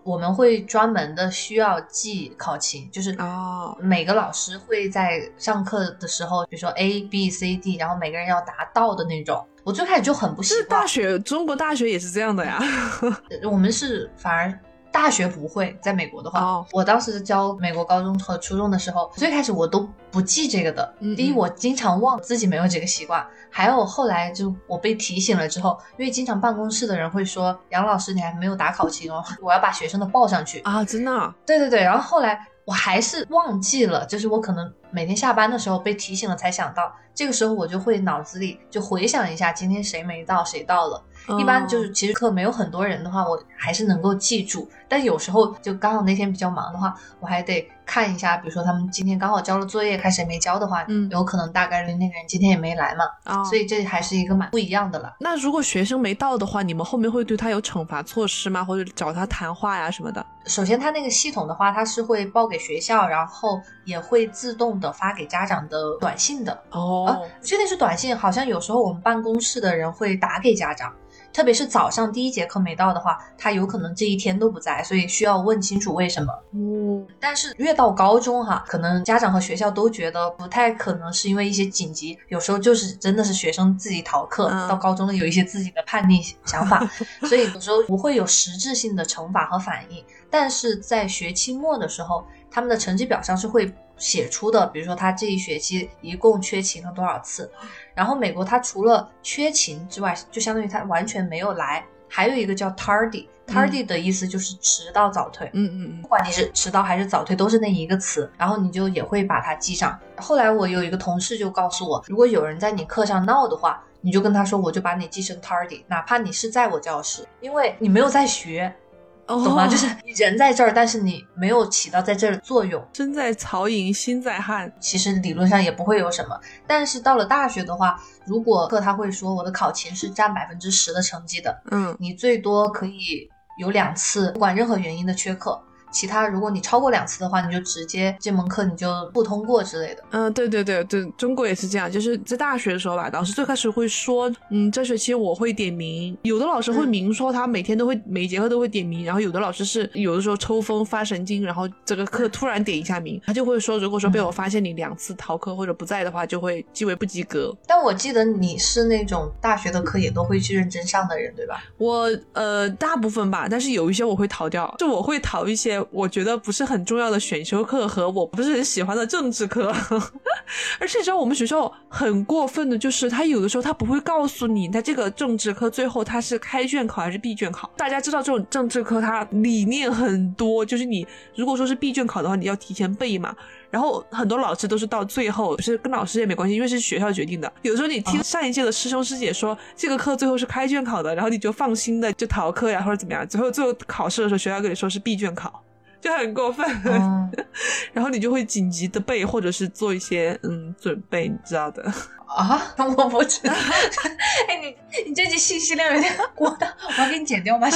[0.06, 9.44] 我们会专门的需要记考勤，就是哦，每个老师会在上课的时候，比如说 A B C D，然后每个人要答到的那种。
[9.64, 12.62] 我最开始就很不习是惯大，学，中国大学也是这样的呀。
[13.50, 14.56] 我们是反而
[14.96, 20.94] 大学不会，在美国的话，哦我当时教美国高中和初中的时候，最开始我都不记这个的。
[21.00, 30.60] 嗯第一，嗯我经常忘自己没有这个习惯，还有后来就我被提醒了之后，因为经常办公室的人会说，杨老师你还没有打考勤哦， 我要把学生的报上去。
[30.60, 41.02] 啊，真的啊、对对对，然后后来我还是忘记了，就是我可能每天下班的时候被提醒了才想到，这个时候我就会脑子里就回想一下今天谁没到，谁到了。
[41.38, 44.68] 一般就是其实课没有很多人的话，我还是能够记住。
[44.88, 55.16] 但有时候就刚好那天比较忙的话，我还得看一下，比如说他们今天刚好交了作业，看谁没交的话，嗯有可能大概率那个人今天也没来嘛，啊，所以这还是一个蛮不一样的了。
[55.18, 58.64] 那如果学生没到的话，你们后面会对他有惩罚措施吗？
[58.64, 60.24] 或者找他谈话呀什么的？
[60.44, 66.56] 首先，他那个系统的话，他是会报给学校，然后也会自动的发给家长的短信的。
[66.70, 70.94] 哦，不确定是短信，好像有时候我们办公室的人会打给家长，
[71.36, 76.32] 特别是早上第一节课没到的话，他有可能这一天都不在，所以需要问清楚为什么。
[76.52, 86.82] 嗯，但是越到高中哈，可能家长和学校都觉得不太可能是因为一些紧急，有时候就是真的是学生自己逃课，嗯到高中了有一些自己的叛逆想法，
[87.28, 90.02] 所以有时候不会有实质性的惩罚和反应。
[90.30, 97.50] 但是在学期末的时候，他们的成绩表上是会写出的，比如说他这一学期一共缺勤了多少次。
[97.94, 103.26] 然后美国他除了缺勤之外，就相当于他完全没有来，还有一个叫 tardy。
[103.46, 109.96] tardy 的意思就是迟到早退，嗯嗯嗯不管你是迟到还是早退，都是那一个词，然后你就也会把它记上。
[110.16, 118.85] 后来我有一个同事就告诉我，如果有人在你课上闹的话，你就跟他说，我就把你记成 tardy，哪怕你是在我教室，因为你没有在学，嗯，
[119.26, 119.66] 懂吗？
[119.66, 122.82] 哦就是你人在这儿，但是你没有起到在这儿的作用。
[122.94, 124.72] 身在曹营心在汉。
[124.80, 135.60] 其实理论上也不会有什么，但是到了大学的话，如果课他会说我的考勤是占百分之十的成绩的，嗯，你最多可以有两次，不管任何原因的缺课。
[135.90, 140.02] 其他如果你超过两次的话，你就直接这门课你就不通过之类的。
[140.10, 157.54] 嗯，对对对对，中国也是这样，就是在大学的时候吧，老师最开始会说，嗯，这学期我会点名，有的老师会嗯明说他每天都会、每一节课都会点名，然后有的老师是有的时候抽风发神经，然后这个课突然点一下名，他就会说，如果说被我发现你两次逃课或者不在的话，就会记为不及格。
[157.66, 161.62] 但我记得你是那种大学的课也都会去认真上的人，对吧？
[161.78, 169.74] 我呃大部分吧，但是有一些我会逃掉，就我会逃一些我觉得不是很重要的选修课和我不是很喜欢的政治课。
[170.78, 177.70] 而且你知道我们学校很过分的就是，他有的时候他不会告诉你，他这个政治课最后他是开卷考还是闭卷考。
[177.76, 183.34] 大家知道这种政治课它理念很多，就是你如果说是闭卷考的话，你要提前背嘛。
[183.68, 187.52] 然后很多老师都是到最后，是跟老师也没关系，因为是学校决定的。
[187.62, 195.62] 有的时候你听上一届的师兄师姐说、这个课最后是开卷考的，然后你就放心的就逃课呀或者怎么样，最后最后考试的时候学校跟你说是闭卷考，
[196.06, 196.64] 就很过分。
[196.84, 197.28] 嗯，
[197.92, 201.82] 然后你就会紧急的背，或者是做一些嗯准备，你知道的。
[202.28, 203.52] 啊， 我不知道。
[204.48, 207.66] 哎，你你这集信息量有点过大，我要给你剪掉吗？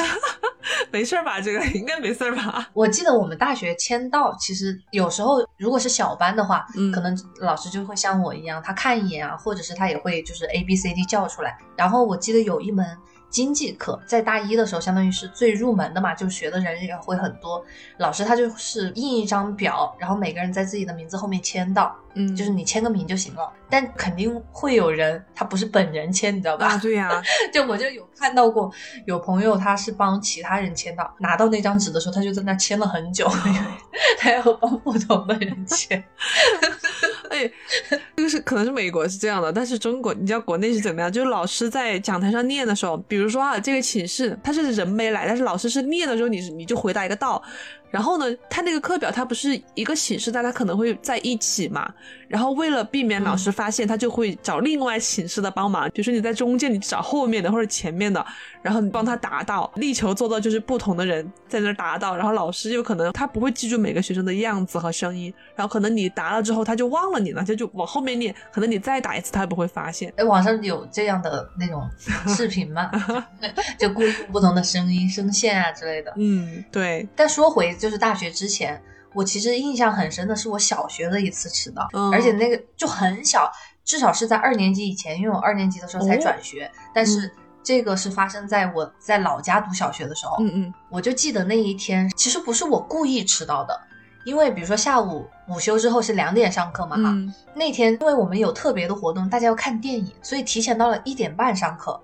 [0.93, 1.41] 没事儿吧？
[1.41, 2.69] 这个应该没事儿吧？
[2.73, 11.59] 我记得我们大学签到，其实有时候如果是小班的话，嗯可能老师就会像我一样，他看一眼啊，或者是他也会就是 A B C D 叫出来。
[11.77, 12.87] 然后我记得有一门
[13.31, 17.65] 经济课，在大一的时候，相当于是最入门的嘛，就学的人也会很多。
[17.99, 23.51] 老师他就是印一张表，然后每个人在自己的名字后面签到，嗯，就是你签个名就行了。
[23.71, 26.67] 但肯定会有人他不是本人签，你知道吧？
[26.67, 27.23] 啊，对呀、
[27.55, 28.71] 就我就有看到过，
[29.07, 33.61] 有朋友他是帮其他人签到，拿到那张纸的时候，他就在那签了很久，因 为
[34.19, 36.05] 他要帮不同的人签。
[37.31, 37.51] 哎，
[38.17, 41.11] 这个是可能是美国是这样的，但是中国，你知道国内是怎么样？
[41.11, 47.43] 就是老师在讲台上念的时候，比如说啊，这个寝室他是人没来，但是老师是念的时候，你你就回答一个到。
[47.91, 51.93] 然后呢，他那个课表他不是一个寝室，大家可能会在一起嘛。
[52.31, 58.25] 然后为了避免老师发现，他就会找另外寝室的帮忙，比如说你在中间，你找后面的或者前面的，
[58.63, 62.17] 然后你帮他答到，力求做到就是不同的人在那儿答到。
[62.17, 70.13] 然后老师有可能他不会记住每个学生的样子和声音，然后可能你答了之后他就忘了你了，他就往后面念，可能你再打一次他也不会发现。
[70.17, 71.83] 哎，网上有这样的那种
[72.29, 72.89] 视频吗？
[73.77, 76.15] 就故意用不同的声音、声线啊之类的。
[76.17, 78.81] 嗯，对，但说回就是大学之前，
[79.15, 83.51] 我其实印象很深的是我小学的一次迟到，嗯而且那个就很小，
[83.85, 87.31] 至少是在二年级以前，因为我二年级的时候才哦转学，但是
[87.63, 93.81] 这个是发生在我在老家读小学的时候，嗯嗯我就记得那一天，其实不是我故意迟到的。
[94.27, 101.99] 因为比如说下午午休之后是两点上课嘛，哈、嗯，那天因为我们有特别的活动，大家要看电影，所以提前到了一点半上课。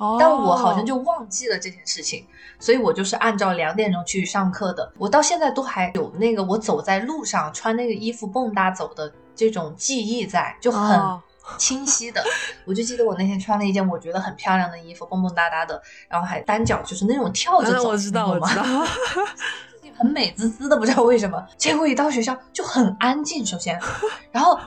[0.00, 2.26] 哦，但我好像就忘记了这件事情，
[2.58, 4.90] 所以我就是按照两点钟去上课的。
[4.96, 11.22] 我到现在都还有那个我走在路上穿那个衣服蹦跶走的这种记忆在，就很哦
[11.58, 12.24] 清晰的。
[12.64, 18.62] 我就记得我那天穿了一件我觉得很漂亮的衣服，蹦蹦哒哒的，然后还单脚就是那种跳着嗯，走，我知道，吗我知道，
[19.98, 21.44] 很美滋滋的，不知道为什么。
[21.58, 23.78] 结果一到学校就很安静，首先，
[24.32, 24.58] 然后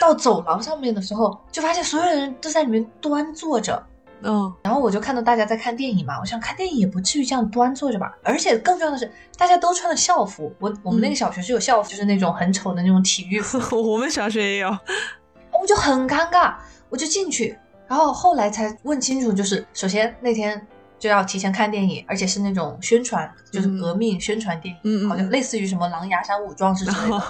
[0.00, 3.80] 到走廊上面的时候，就发现所有人都在里面端坐着。
[4.24, 8.12] 嗯，然后我就看到大家在看电影嘛，我想看电影也不至于这样端坐着吧。
[8.22, 10.52] 而且更重要的是，大家都穿了校服。
[10.58, 13.58] 我我们那个小学是有校服，就是那种很丑的那种体育服，
[13.92, 16.54] 我们小学也有，我就很尴尬，
[16.88, 17.56] 我就进去，
[17.86, 20.66] 然后后来才问清楚，就是首先那天
[20.98, 27.24] 就要提前看电影，而且是那种宣传，就是革命宣传电影，好像类似于什么《狼牙山五壮士》之类的。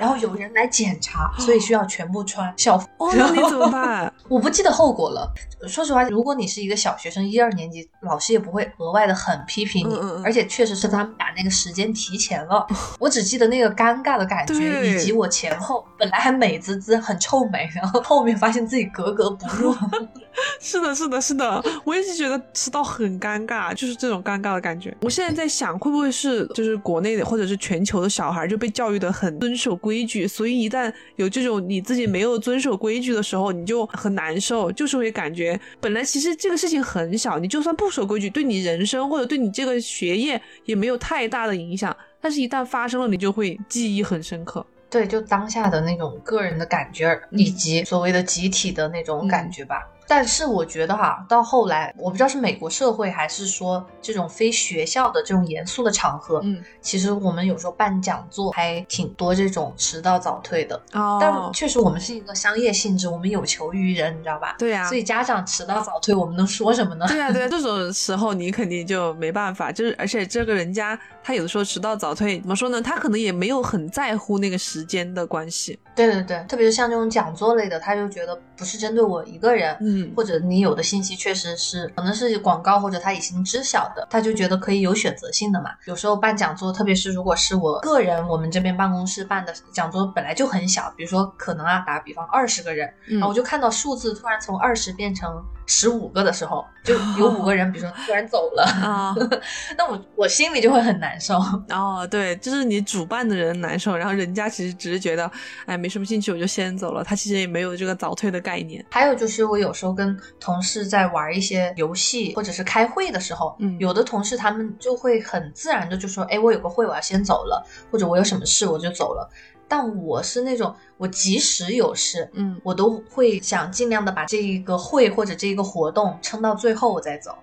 [0.00, 2.88] 然后有人来检查，所以需要全部穿校服。
[2.96, 4.10] 哦，那你怎么办？
[4.28, 5.30] 我不记得后果了。
[5.68, 12.66] 说实话，如果你是一个小学生，一二年级，老师也不会额外的很批评你，而且确实是他们把那个时间提前了。
[12.98, 19.74] 我只记得那个尴尬的感觉，以及我前后本来还美滋滋、很臭美，然后后面发现自己格格不入。
[20.60, 24.96] 是的，是的，是的，我一直觉得迟到很尴尬，就是这种尴尬的感觉。
[25.00, 44.64] 我现在在想，会不会是就是国内的或者是全球的小孩就被教育的很遵守规矩，所以一旦有这种你自己没有遵守规矩的时候，你就很难受，就是会感觉本来其实这个事情很小，你就算不守规矩，对你人生或者对你这个学业也没有太大的影响，但是一旦发生了，你就会记忆很深刻。
[44.88, 49.88] 对，就当下的那种个人的感觉，以及所谓的集体的那种感觉吧。
[50.10, 60.74] 但是我觉得哈，到后来，我不知道是美国社会还是说这种非学校的这种严肃的场合，嗯，其实我们有时候办讲座还挺多这种迟到早退的。
[60.94, 64.56] 哦，但确实我们是一个商业性质，我们有求于人，你知道吧？
[64.58, 67.06] 对呀、所以家长迟到早退，我们能说什么呢？
[67.06, 72.82] 对呀、对呀、这种时候你肯定就没办法，就是而且这个人家他有的时候迟到早退，怎么说呢？
[72.82, 75.78] 他可能也没有很在乎那个时间的关系。
[76.06, 85.70] 对对对，特别是像这种讲座类的，他就觉得不是针对我一个人，嗯或者你有的信息确实是可能是广告或者他已经知晓的，他就觉得可以有选择性的嘛。
[85.86, 99.14] 有时候办讲座，特别是如果是我个人，我们这边办公室办的讲座本来就很小，比如说可能啊，打个比方二十个人，嗯然后我就看到数字突然从二十变成十五个的时候，就有五个人，比如说突然走了，啊
[99.78, 101.36] 那我我心里就会很难受。
[101.68, 105.30] 哦，对，就是你主办的人难受，然后人家其实只是觉得，
[105.66, 107.04] 哎，没什么兴趣，我就先走了。
[107.04, 108.84] 他其实也没有这个早退的概念。
[108.90, 119.30] 还有就是，我有时候跟同事在玩一些游戏，或者是开会的时候，嗯有的同事他们就会很自然的就说：“哎，我有个会，我要先走了，或者我有什么事我就走了。”
[119.70, 127.38] 但我是那种，我即使有事，嗯，我都会想尽量的把这一个会或者这一个活动撑到最后我再走。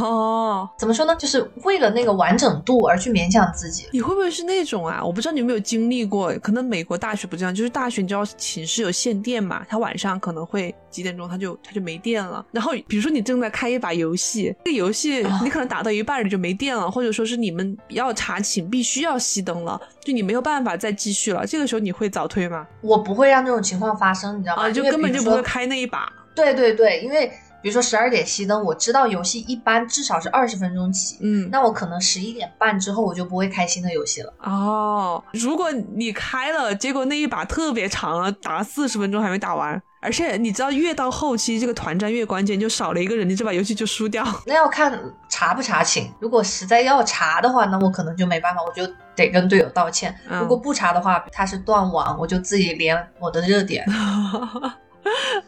[0.00, 1.14] 哦，怎么说呢？
[1.16, 3.86] 就是为了那个完整度而去勉强自己。
[3.92, 5.00] 你会不会是那种啊？
[5.04, 12.44] 我不知道你有没有经历过，可能美国大学不这样，就是大学你知道寝室有限电嘛，它晚上可能会几点钟它就它就没电了。
[12.50, 21.46] 然后比如说你正在开一把游戏，这个游戏啊你可能打到一半你就没电了，或者说是你们要查寝必须要熄灯了，就你没有办法再继续了。
[21.46, 22.66] 这个时候你会早退吗？
[22.80, 24.64] 我不会让这种情况发生，你知道吗？
[24.64, 26.12] 啊，就根本就不会开那一把。
[26.34, 27.30] 对对对，因为
[27.62, 34.32] 比如说十二点熄灯，我知道游戏一般至少是二十分钟起，嗯，那我可能十一点半之后我就不会开新的游戏了。
[34.42, 44.24] 哦，如果你开了，结果那一把特别长了，打了四十分钟还没打完，而且你知道越到后期这个团战越关键，就少了一个人，你这把游戏就输掉。
[44.46, 50.14] 那要看查不查寝，如果实在要查的话，那我可能就没办法，我就得跟队友道歉。
[50.28, 53.84] 嗯如果不查的话，他是断网，我就自己连我的热点，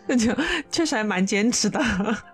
[0.07, 0.33] 那 就
[0.71, 1.79] 确实还蛮坚持的。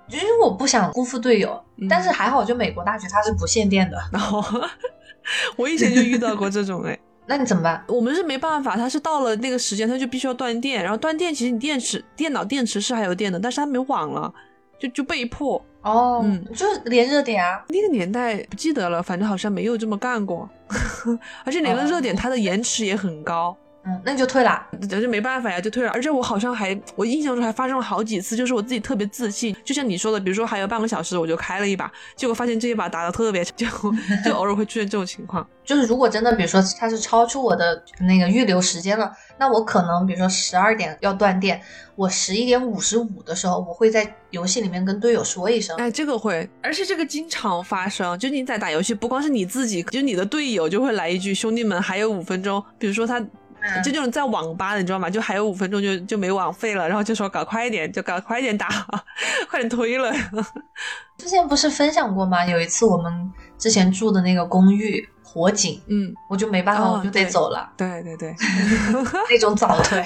[0.08, 1.60] 就是因为我不想辜负队友。
[1.76, 4.42] 嗯但是还好，就美国大学它是不限电的，然 后
[5.56, 7.84] 我以前就遇到过这种哎，那你怎么办？
[7.86, 14.32] 我们是没办法，它是到了那个时间，它就必须要断电，然后断电，其实你电池、电脑电池是还有电的，但是它没网了，
[14.78, 15.64] 就就被迫。
[15.82, 17.64] 哦，嗯就是连热点啊。
[17.68, 20.50] 那个年代不记得了，反正好像没有这么干过，
[21.44, 23.56] 而且连个热点，它的延迟也很高。
[23.88, 24.66] 嗯，那你就退了。
[24.86, 25.90] 这就没办法呀，就退了。
[25.92, 35.46] 而且我好像还，我印象中还发生了好几次，就是我自己特别自信，就像你说的，比如说还有半个小时，我就开了一把，结果发现这一把打的特别长， 就就偶尔会出现这种情况。
[35.64, 41.60] 就是如果真的，比如说它是超出我的那个预留时间了，那我可能比如说十二点要断电，
[41.94, 45.76] 我十一点五十五的时候，我会在游戏里面跟队友说一声。
[45.76, 53.24] 哎，这个会，而且这个经常发生，就你在打游戏，不光是你自己，就你的队友就会来一句：“兄弟们，还有五分钟。”比如说他。
[53.60, 55.08] 嗯就这种在网吧的，你知道吗？
[55.10, 58.68] 就还有五分钟就就没网费了，然后就说搞快一点，就搞快一点打，
[59.50, 60.12] 快点推了。
[61.18, 62.44] 之前不是分享过吗？
[62.46, 68.34] 有一次我们之前住的那个公寓火警，嗯，我就没办法，哦我就得走了，对对对，
[69.28, 70.02] 那种早退。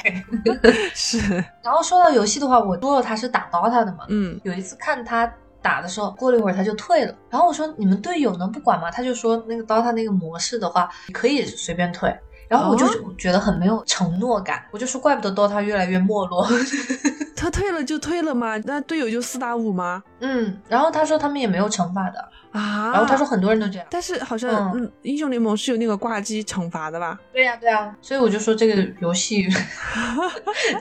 [0.94, 1.18] 是，
[1.62, 7.14] 然后说到游戏的话，我说了他是打 DOTA 的嘛，嗯有一次看他打的时候，过了一会儿他就退了。
[7.30, 8.90] 然后我说你们队友能不管吗？
[8.90, 12.12] 他就说那个 DOTA 那个模式的话，可以随便退。
[12.48, 16.46] 然后我就哦觉得很没有承诺感，我就说怪不得 DOTA 越来越没落。
[17.34, 18.56] 他退了就退了嘛？
[18.64, 20.02] 那队友就四打五吗？
[20.20, 22.20] 嗯，然后他说他们也没有惩罚的，
[22.52, 23.86] 啊，然后他说，很多人都这样。
[23.90, 27.18] 但是好像嗯嗯，英雄联盟是有那个挂机惩罚的吧？
[27.32, 29.48] 对呀、对呀、所以我就说这个游戏，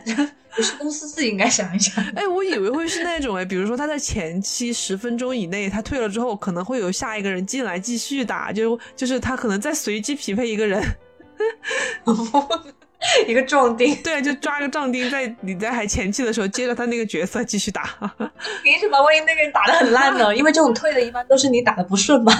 [0.55, 2.03] 不是公司自己应该想一想。
[2.15, 10.83] 哎，我以为会是那种哎，比如说他在前期十分钟以内他退了之后，可能会有下一个人进来继续打，就就是他可能再随机匹配一个人，
[13.27, 17.89] 一个壮丁， 对，就抓个壮丁在你在还前期的时候接着他那个角色继续打。
[18.63, 19.01] 凭什么？
[19.01, 20.35] 万一那个人打的很烂呢？
[20.35, 22.31] 因为这种退的一般都是你打的不顺嘛。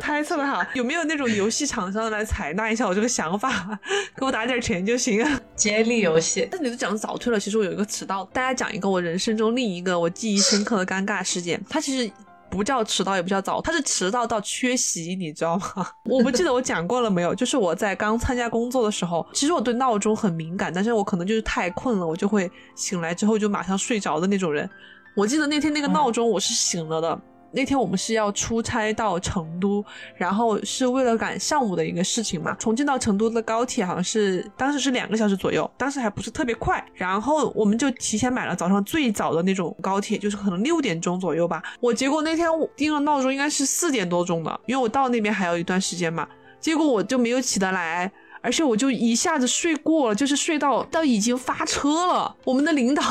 [0.00, 3.76] 猜测的哈，有没有那种游戏厂商来采纳一下我这个想法，
[4.16, 5.40] 给我打点钱就行啊？
[5.56, 11.60] 接力游戏，那你都讲早退了，其实我有一个迟到，大家讲一个我人生中另一个我记忆深刻的尴尬事件。
[11.68, 12.08] 他其实
[12.50, 15.86] 不叫迟到，也不叫早，他是迟到到缺席，你知道吗？
[16.04, 17.34] 我不记得我讲过了没有。
[17.34, 24.68] 就是我在刚参加工作的时候，其实我对闹钟很敏感，但是我可能就是太困了，我就会醒来之后就马上睡着的那种人。
[25.16, 27.20] 我记得那天那个闹钟我是醒了的。
[27.52, 29.84] 那天我们是要出差到成都，
[30.14, 32.54] 然后是为了赶上午的一个事情嘛。
[32.58, 36.84] 重庆到成都的高铁好像是当时是两个小时左右，当时还不是特别快。
[36.94, 41.62] 然后我们就提前买了早上最早的那种高铁，就是可能六点钟左右吧。
[41.80, 46.28] 我结果那天我定了闹钟应该是四点多钟的，因为我到那边还有一段时间嘛。
[46.60, 48.10] 结果我就没有起得来。
[48.42, 52.34] 而且我就一下子睡过了，就是睡到到已经发车了。
[52.42, 53.02] 我们的领导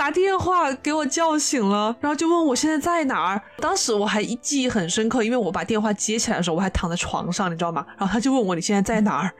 [0.00, 3.42] 打电话给我叫醒了，然后就问我现在在哪儿。
[3.58, 7.84] 当时我还记忆很深刻，因为我把电话接起来的时候，我还躺在床上，你知道吗？
[7.98, 9.30] 然后他就问我你现在在哪儿，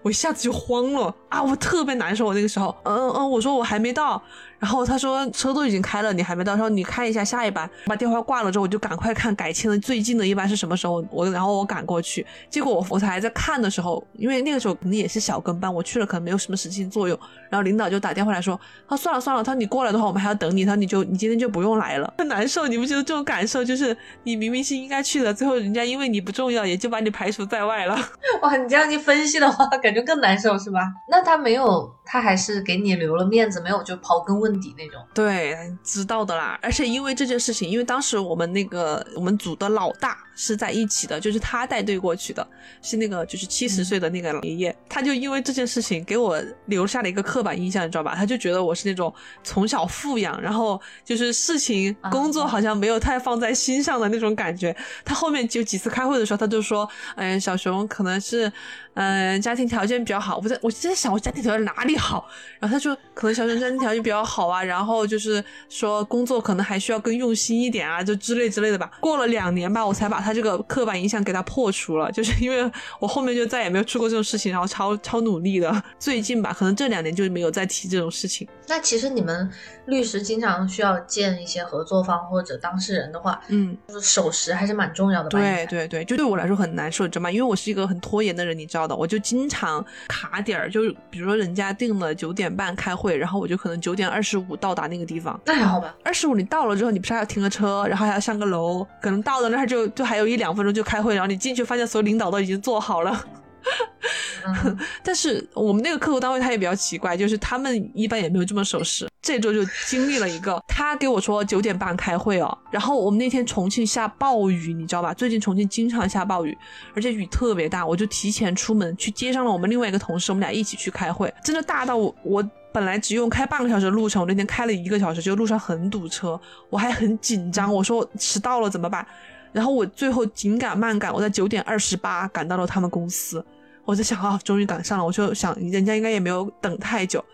[0.00, 2.24] 我一下子就慌了啊，我特别难受。
[2.24, 4.22] 我那个时候，嗯嗯，我说我还没到。
[4.58, 6.54] 然后他说车都已经开了，你还没到。
[6.54, 7.68] 他说你看一下下一班。
[7.84, 11.04] 把电话挂了之后，我就赶快看改签的最近的一班是什么时候。
[11.10, 17.18] 我然后我赶过去，结果我我才在看的时候，因为那个时候肯定也是小跟班，我去了可能没有什么实际作用。
[17.50, 22.66] 然后领导就打电话来说，他算了算了，他说你过来的话，我们还要等你，他说你就你今天就不用来了，很 难受。
[22.66, 27.96] 你不觉得这种感受就是你明明是应该去的，最后人家因为你不重要，也就把你排除在外了。
[28.42, 30.80] 哇，你这样一分析的话，感觉更难受是吧？
[31.08, 35.00] 那他没有，他还是给你留了面子，没有就刨根问底那种。
[35.14, 36.58] 对，知道的啦。
[36.62, 42.46] 而且因为这件事情，因为当时我们那个我们组的老大是在一起的，就是他带队过去的，
[42.82, 48.14] 是那个就是七十岁的那个老爷爷，他就因为这件事情给我留下了一个刻板印象，你知道吧？
[48.14, 49.12] 他就觉得我是那种
[49.42, 54.76] 从小富养，然后就是事情啊工作好像没有太放在心上的那种感觉。
[55.04, 58.52] 他后面就几次开会的时候，他就说：“哎，小熊可能是。”
[58.96, 60.40] 嗯，家庭条件比较好。
[60.42, 62.26] 我在我就在想，我家庭条件哪里好？
[62.58, 68.90] 然后他说，可能小陈家庭条件比较好啊，然后就是说工作可能还需要更用心一点啊，就之类之类的吧。
[69.00, 75.82] 过了两年吧，我才把他这个刻板印象给他破除了，就是因为我后面就再也没有出过这种事情，然后超超努力的。
[75.98, 78.48] 最近吧，可能这两年就没有再提这种事情。
[78.66, 79.48] 那其实你们
[79.84, 85.38] 律师经常需要见一些合作方或者当事人的话，嗯，就是守时还是蛮重要的吧？
[85.38, 87.30] 对对对，就对我来说很难受，你知道吗？
[87.30, 95.38] 因为我是一个很拖延的人，你知道的，我就经常卡点儿，就是比如说人家定了九点半开会，然后我就可能九点二十五到达那个地方。
[95.44, 95.94] 那还好吧？
[96.04, 103.24] 二十五你到了之后，你不是还要停个车，然后还要上个楼，可能到了那儿就就还有一两分钟就开会，然后你进去发现所有领导都已经坐好了。
[105.02, 109.08] 但是我们那个客户单位他也比较奇怪，就是他们一般也没有这么守时。
[109.20, 115.12] 这周就经历了一个，他给我说九点半开会哦，然后我们那天重庆下暴雨，你知道吧？
[115.12, 116.56] 最近重庆经常下暴雨，
[116.94, 126.40] 而且雨特别大，我就提前出门去接上了我们另外一个同事，我们俩一起去开会，真的大到我我本来只用开半个小时的路程，我那天开了一个小时，就路上很堵车，
[126.70, 129.04] 我还很紧张，我说迟到了怎么办？
[129.52, 133.44] 然后我最后紧赶慢赶，我在九点二十八赶到了他们公司。
[133.86, 137.24] 我在想啊，终于赶上了，我就想人家应该也没有等太久。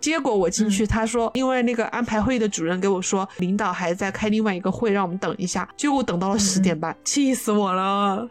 [0.00, 5.68] 结果我进去，他说因为那个安排会议的主任给我说，领导还在开另外一个会，让我们等一下。
[5.76, 8.26] 结果等到了十点半，气死我了。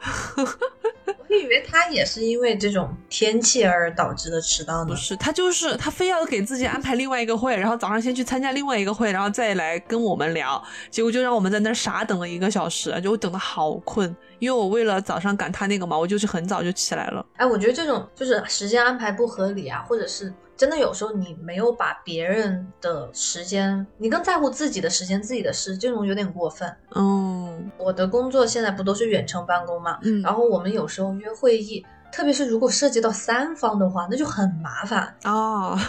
[1.29, 4.89] 我以为他也是因为这种天气而导致的迟到呢。
[4.89, 10.61] 不是，他就是他非要给自己安排另外一个会，然后早上先去参加另外一个会，然后再来跟我们聊。
[10.89, 14.15] 结果就让我们在那儿傻等了一个小时，就等的好困。
[14.39, 17.23] 因为我为了早上赶他那个嘛，我就是很早就起来了。
[17.35, 26.69] 哎，我觉得这种就是时间安排不合理啊，或者是真的有时候你没有把别人的时间，你更在乎自己的时间、自己的事，这种有点过分。
[26.95, 35.15] 嗯，我的工作现在不都是远程办公嘛，嗯然后我们有时候约会议，特别是如果涉及到三方的话，那就很麻烦。
[35.23, 35.79] 哦，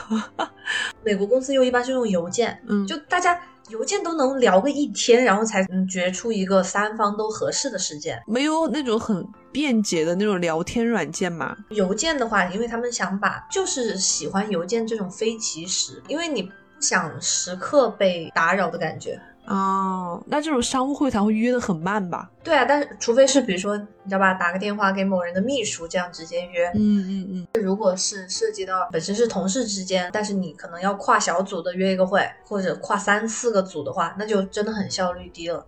[1.03, 3.41] 美国公司又一般是用邮件，嗯，就大家
[3.71, 8.23] 邮件都能聊个一天，然后才嗯决出一个三方都合适的时间。
[8.29, 11.57] 没有那种很便捷的那种聊天软件嘛。
[11.70, 19.20] 邮件的话，因为他们想把就是喜欢邮件这种非即时，因为你不想时刻被打扰的感觉。
[19.46, 22.30] 哦，那这种商务会谈会约的很慢吧？
[22.44, 26.68] 对啊，但是除非是比如说你知道吧，打个电话给某人的秘书，这样直接约。
[26.74, 35.66] 嗯嗯嗯，如果是涉及到本身是同事之间，但是你可能要跨小组的约一个会，或者跨三四个组的话，那就真的很效率低了。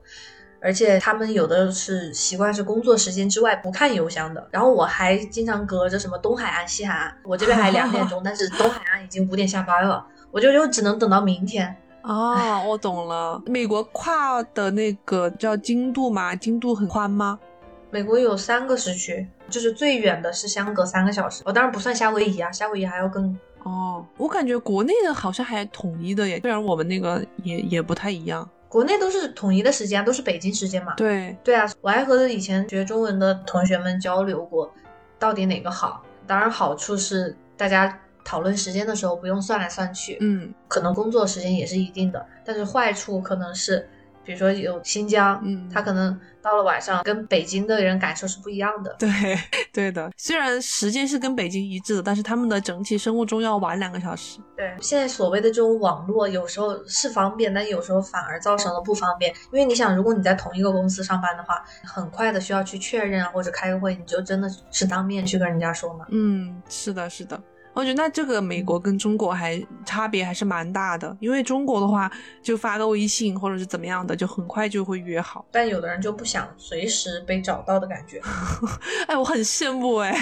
[0.62, 11.76] 而且他们有的是习惯是工作时间之外不看邮箱的，然后我还经常隔着什么东海岸、西海岸，我这边还两点钟， 但是东海岸已经五点下班了，我就又只能等到明天。
[12.02, 13.42] 哦，我懂了。
[13.46, 17.38] 美国跨的那个叫经度嘛，经度很宽吗？
[17.90, 28.48] 美国有三个时区，就是最远的是相隔三个小时，我、当然不算夏威夷啊，夏威夷还要更哦，我感觉国内的好像还统一的耶，虽然我们那个也也不太一样。
[28.72, 30.94] 国内都是统一的时间，都是北京时间嘛。
[30.96, 34.72] 对，对啊，我还和以前学中文的同学们交流过，
[35.18, 36.02] 到底哪个好？
[36.26, 43.86] 当然好处是大家讨论时间的时候不用算来算去，嗯可能工作时间也是一定的，但是坏处可能是，
[44.24, 48.94] 比如说有新疆，嗯他可能到了晚上跟北京的人感受是不一样的。
[48.98, 49.08] 对
[49.72, 54.38] 对的，虽然时间是跟北京一致的，但是他们的整体生物钟要晚两个小时。
[54.56, 59.32] 对，现在所谓的这种网络，有时候是方便，但有时候反而造成了不方便。
[59.52, 66.06] 因为你想，如果你在同一个公司上班的话，很快的需要去确认啊，或者开个会，你就真的是当面去跟人家说嘛。
[66.10, 67.40] 嗯，是的，是的。
[67.74, 72.10] 我觉得那这个美国跟中国还差别还是蛮大的，因为中国的话
[72.42, 75.44] 就发个微信或者是怎么样的，就很快就会约好。
[75.50, 78.20] 但有的人就不想随时被找到的感觉。
[79.08, 80.12] 哎，我很羡慕哎，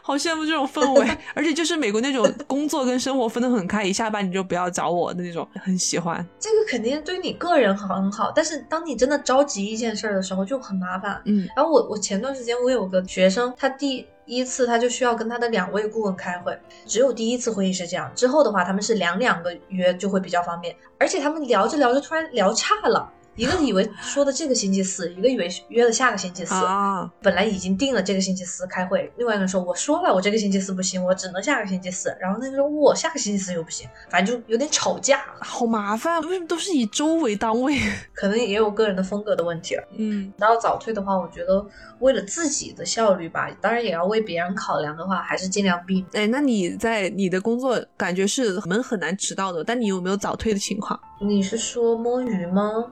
[0.00, 6.24] 好羡慕这种氛围， 而且就是美国那种工作跟生活分得很开，一下班你就不要找我的那种，很喜欢。
[6.38, 11.20] 这个肯定对你个人好很好，但是当你真的着急一件事儿的时候就很麻烦。
[11.24, 23.12] 嗯然后我我前段时间我有个学生，他第第一次他就需要跟他的两位顾问开会，只有第一次会议是这样，之后的话他们是两两个约就会比较方便，而且他们聊着聊着突然聊岔了。
[23.34, 26.54] 一个以为说的这个星期四，一个以为约了下个星期四。
[26.54, 32.14] 啊，本来已经定了这个星期四开会，另外一个人说我说了我这个星期四不行，我只能下个星期四。
[32.20, 37.78] 然后那个说我下个星期四又不行，反正就有点吵架，好麻烦，为什么都是以周为单位？
[38.12, 39.82] 可能也有个人的风格的问题了。
[39.96, 41.64] 嗯然后早退的话，我觉得
[42.00, 46.24] 为了自己的效率吧，当然也要为别人考量的话，还是尽量避免。
[46.24, 51.00] 哎，那你在你的工作感觉是门很难迟到的，但你有没有早退的情况？
[51.20, 52.84] 你是说摸鱼吗？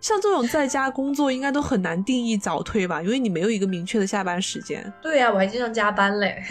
[0.00, 3.02] 像这种在家工作，应该都很难定义早退吧？
[3.02, 4.92] 因为你没有一个明确的下班时间。
[5.00, 6.42] 对呀，我还经常加班嘞。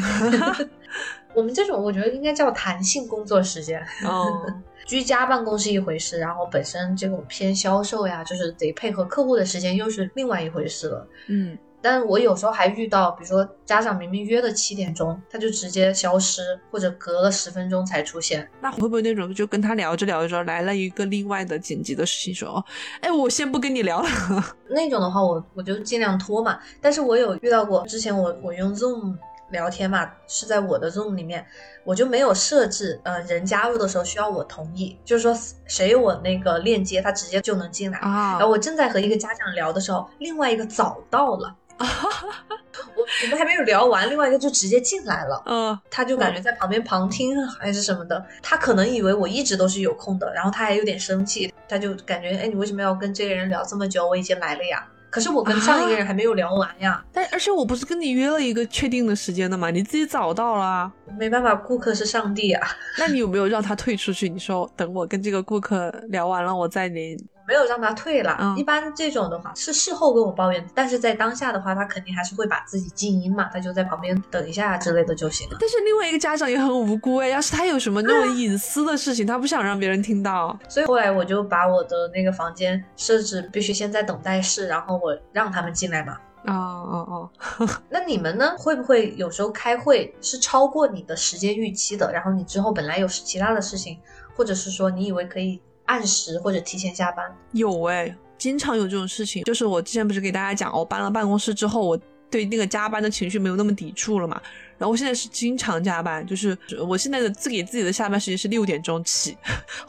[1.34, 3.82] 我们这种我觉得应该叫弹性工作时间。
[4.04, 4.46] 哦，
[4.86, 11.08] 居家办公是一回事，然后本身这种偏销售呀，就是得配合客户的时间，又是另外一回事了。
[11.28, 11.58] 嗯。
[11.82, 18.48] 但我有时候还遇到，比如说家长明明约的七点钟，他就直接消失，或者隔了十分钟才出现。
[18.62, 22.66] 那会不会那种就跟他聊着聊着来了一个另外的紧急的事情，说哦，
[23.02, 24.08] 哎，我先不跟你聊了。
[24.70, 26.60] 那种的话，我我就尽量拖嘛。
[26.80, 29.18] 但是我有遇到过，之前我我用 Zoom
[29.50, 31.46] 聊天嘛，是在我的 Zoom 里面，
[31.84, 38.38] 我就没有设置，呃，人加入的时候需要我同意，就是说谁有我那个链接，他直接就能进来啊。
[38.38, 41.56] 然后我正在和一个家长聊的时候，另外一个早到了。
[42.96, 45.42] 我我们还没有聊完，另外一个就直接进来了。
[45.46, 54.08] 嗯，他就感觉在旁边旁听还是什么的，他可能以为我一直都是有空的，然后他还有点生气，他就感觉，哎，你为什么要跟这个人聊这么久？
[54.08, 57.04] 我已经来了呀，可是我跟上一个人还没有聊完呀。
[57.14, 59.70] 但而且我不是跟你约了一个确定的时间的吗？
[59.70, 62.68] 你自己早到了，没办法，顾客是上帝啊。
[62.98, 64.28] 那你有没有让他退出去？
[64.30, 67.18] 你说等我跟这个顾客聊完了，我再连。
[67.52, 75.58] 没有让他退了，一般这种的话是事后跟我抱怨，但是在当下的话，他肯定还是会把自己静音嘛，他就在旁边等一下之类的就行了。
[75.60, 86.18] 但是另外一个家长也很无辜哎，要是他有什么那种隐私的事情，他不想让别人听到，所以后来我就把我的那个房间设置必须先在等待室，然后我让他们进来嘛。
[86.48, 87.30] 哦哦
[87.60, 88.56] 哦， 那你们呢？
[88.58, 92.10] 会不会有时候开会是超过你的时间预期的？
[92.14, 94.00] 然后你之后本来有其他的事情，
[94.38, 95.62] 或者是说你以为可以。
[95.92, 99.44] 按时或者提前下班有哎，经常有这种事情。
[99.44, 104.42] 就是我之前不是给大家讲，我搬了办公室之后，我对那个加班的情绪没有那么抵触了嘛。
[104.78, 109.38] 然后我现在是经常加班，就是我现在的自给自己的下班时间是六点钟起，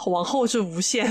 [0.07, 1.07] 往后是无限，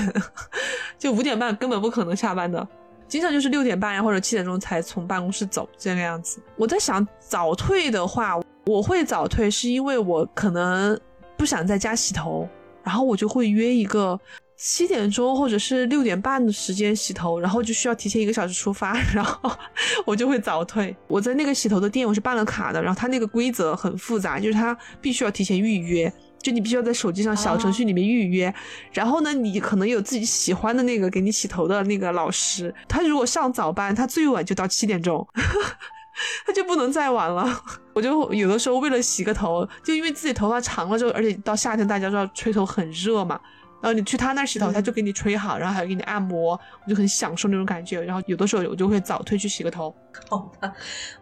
[0.98, 2.68] 就五点半根本不可能下班的。
[3.08, 6.38] 经常就是六点半呀或者七点钟才从办公室走这个样子。
[6.56, 10.98] 我在想早退的话，我会早退是因为我可能
[11.38, 12.46] 不想在家洗头，
[12.82, 14.20] 然后我就会约一个。
[14.64, 19.50] 七点钟或者是六点半的时间洗头，然后就需要提前一个小时出发， 然后
[20.06, 20.96] 我就会早退。
[21.08, 28.54] 我在那个洗头的店，我是办了卡的，然后他那个规则很复杂，就是他必须要提前预约，就你必须要在手机上小程序里面预约。
[28.92, 35.26] 然后呢，你可能有自己喜欢的那个给你洗头的那个老师，他如果上早班，他最晚就到七点钟，
[36.46, 37.64] 他就不能再晚了。
[37.94, 43.40] 我就有的时候为了洗个头，就因为自己头发长了之后，而且到夏天大家知道吹头很热嘛。
[43.82, 48.00] 然后你去他那儿洗头，他就给你吹好，然后还给你按摩，我就很享受那种感觉。
[48.00, 49.92] 然后有的时候我就会早退去洗个头。
[50.30, 50.72] 好吧，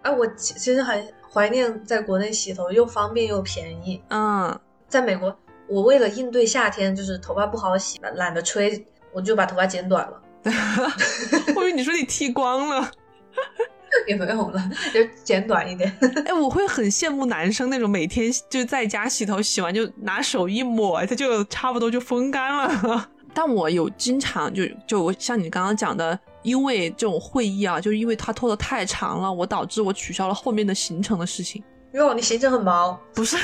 [0.02, 4.02] 哎，我其实很怀念在国内洗头，又方便又便宜。
[4.10, 5.34] 嗯，在美国，
[5.66, 10.22] 我为了应对夏天，就是头发不好洗，懒得吹，我就把头发剪短了。
[11.56, 12.90] 我以为你说你剃光了。
[14.06, 15.92] 也没有了，就剪短一点。
[16.26, 23.08] 哎，我会很羡慕男生那种每天就在家洗头，洗完就拿手一抹，他就差不多就风干了。
[23.34, 31.62] 但我有经常就就我像你刚刚讲的，因为这种会议啊，就是因为它拖得太长了，我导致我取消了后面的行程的事情。
[31.92, 32.98] 哟，你行程很忙？
[33.14, 33.36] 不是，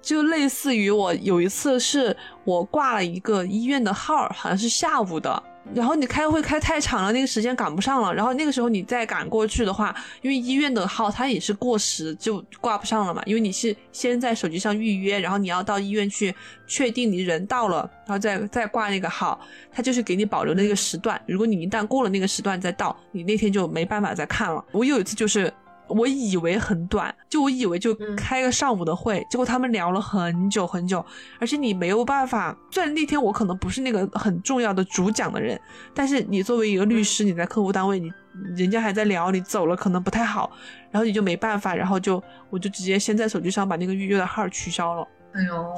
[0.00, 5.42] 就类似于我有一次是我挂了一个医院的号，好像是下午的。
[5.72, 8.12] 然后你开会开太长了，那个时间赶不上了。
[8.12, 13.22] 然后那个时候你再赶过去的话，因为医院的号它也是过时，就挂不上了嘛。
[13.24, 16.34] 因为你是先在手机上预约，然后你要到医院去
[16.66, 19.40] 确定你人到了，然后再再挂那个号，
[19.72, 21.20] 它就是给你保留那个时段。
[21.26, 24.64] 如果你一旦过了那个时段再到，你那天就没办法再看了。
[24.72, 25.52] 我有一次就是。
[25.88, 31.04] 我以为很短，就我以为就开个上午的会，结果他们聊了很久很久，
[31.38, 32.56] 而且你没有办法。
[32.70, 35.60] 虽然那天我可能不是那个很重要的主讲的人，
[35.94, 38.10] 但是你作为一个律师，你在客户单位，你
[38.56, 40.50] 人家还在聊，你走了可能不太好，
[40.90, 45.06] 然后你就没办法，然后就我就直接先在手机上把那个预约的号取消了。
[45.32, 45.74] 哎呦，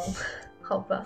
[0.62, 1.02] 好吧。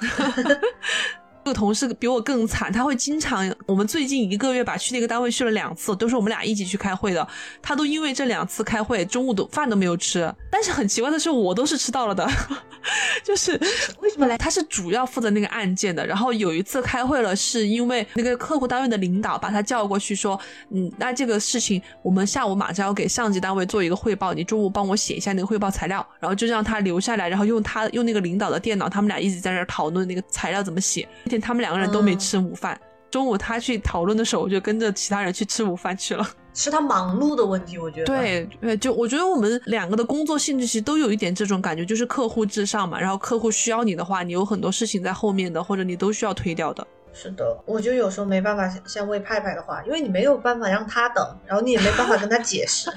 [1.50, 7.26] 个同事比我更惨，他会经常，我们最近一个月吧去那个单位去了两次，都是我们俩一起去开会的。
[7.60, 10.32] 他都因为这两次开会，中午的饭都没有吃。
[10.50, 12.28] 但是很奇怪的是，我都是吃到了的，
[13.24, 13.52] 就是
[14.00, 14.38] 为什么嘞？
[14.38, 16.06] 他是主要负责那个案件的。
[16.06, 20.40] 然后有一次开会了，是因为那个客户单位的领导把他叫过去说，
[20.70, 31.08] 嗯，那这个事情我们下午马上要给上级单位做一个汇报，你中午帮我写一下那个汇报材料，然后就让他留下来，然后用他用那个领导的电脑，他们俩一直在那讨论那个材料怎么写。
[31.40, 32.78] 他们两个人都没吃午饭，
[33.10, 36.28] 中午他去讨论的时候，我就跟着其他人去吃午饭去了。
[36.52, 38.06] 是他忙碌的问题，我觉得。
[38.06, 43.00] 对对，就我觉得我们两个的工作性质其实都有一点这种感觉，就是客户至上嘛。
[43.00, 46.86] 然后客户需要你的话，你有很多事情在后面的，或者你都需要推掉的。
[47.12, 52.90] 是的，我就有时候没办法像喂派派的话，因为你没有办法让他等，然后你也没办法跟他解释。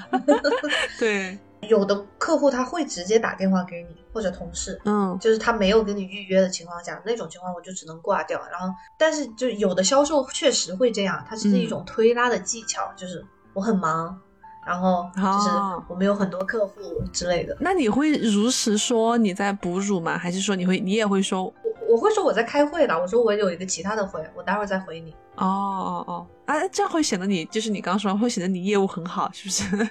[0.98, 1.38] 对，
[1.68, 8.40] 有的客户他会直接打电话给你或者同事，嗯，就是他没有跟你预约的情况下，那种情况我就只能挂掉。
[8.50, 14.18] 然后，但是就有的销售确实会这样，它是一种推拉的技巧，就是我很忙，
[14.66, 15.50] 然后就是
[15.88, 16.80] 我们有很多客户
[17.12, 17.56] 之类的。
[17.60, 20.16] 那你会如实说你在哺乳吗？
[20.16, 21.52] 还是说你会你也会说？
[21.86, 25.12] 我会说我在开会的，我说我有一个其他的会，我待会儿再回你。
[25.36, 29.90] 哦哦哦，啊，这样会显得你就是你刚刚说会显得你业务很好，是不是？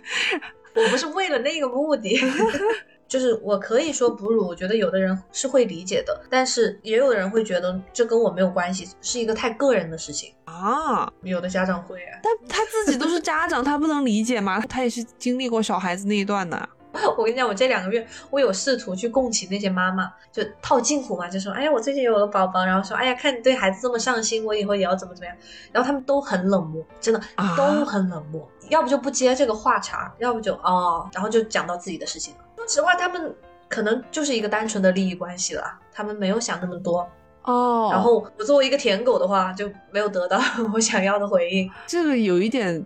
[0.75, 2.17] 我不是为了那个目的，
[3.07, 11.11] 就是我可以说哺乳，我觉得有的人是会理解的，但是也有的人会觉得这跟我没有关系，是一个太个人的事情啊。
[11.21, 14.59] 有的家长会啊，但他自己都是家长，他不能理解吗？
[14.67, 16.69] 他也是经历过小孩子那一段的。
[17.17, 25.35] 我跟你讲，我这两个月我有试图去共情那些妈妈，就套近乎嘛，就说，哎呀，我最近有了宝宝，然后说，哎呀，看你对孩子这么上心，我以后也要怎么怎么样。
[25.71, 27.19] 然后他们都很冷漠，真的
[27.57, 32.39] 都很冷漠，要不就不接这个话茬，要不就哦，然后就讲到自己的事情了。
[32.57, 33.35] 说实话，他们
[33.67, 37.07] 可能就是一个单纯的利益关系了，他们没有想那么多
[37.43, 37.89] 哦。
[37.91, 40.39] 然后我作为一个舔狗的话，就没有得到
[40.73, 41.69] 我想要的回应。
[41.87, 42.83] 这个有一点。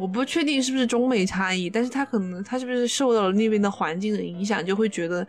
[0.00, 5.26] 我不确定是不是中美差异，但是他可能他是不是受到了那边的环境的影响，就会觉得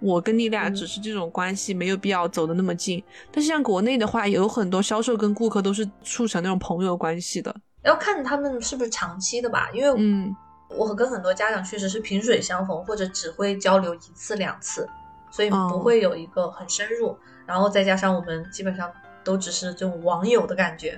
[0.00, 3.02] 我跟你俩只是这种关系，没有必要走的那么近。
[3.30, 7.54] 但是像国内的话，有很多销售跟顾客都是处成那种朋友关系的，
[7.86, 9.70] 要看他们是不是长期的吧。
[9.72, 10.36] 因为嗯，
[10.68, 14.86] 我跟很多家长确实是萍水相逢，或者只会交流一次两次，
[15.30, 17.16] 所以不会有一个很深入。
[17.46, 18.92] 然后再加上我们基本上。
[19.26, 20.96] 都只是这种网友的感觉，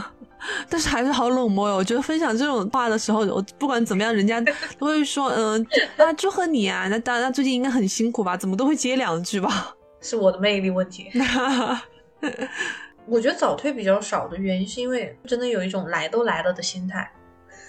[0.66, 1.76] 但是还是好冷漠哟。
[1.76, 4.40] 我觉得分享这种话的时候，我不管怎么样，人家
[4.78, 5.66] 都会说，嗯，
[5.98, 8.34] 那，祝贺你啊，那当然，最近应该很辛苦吧？
[8.34, 9.74] 怎么都会接两句吧？
[10.00, 11.10] 是我的魅力问题。
[13.06, 17.10] 我觉得早退比较少的原因，是因为真的有一种来都来了的心态。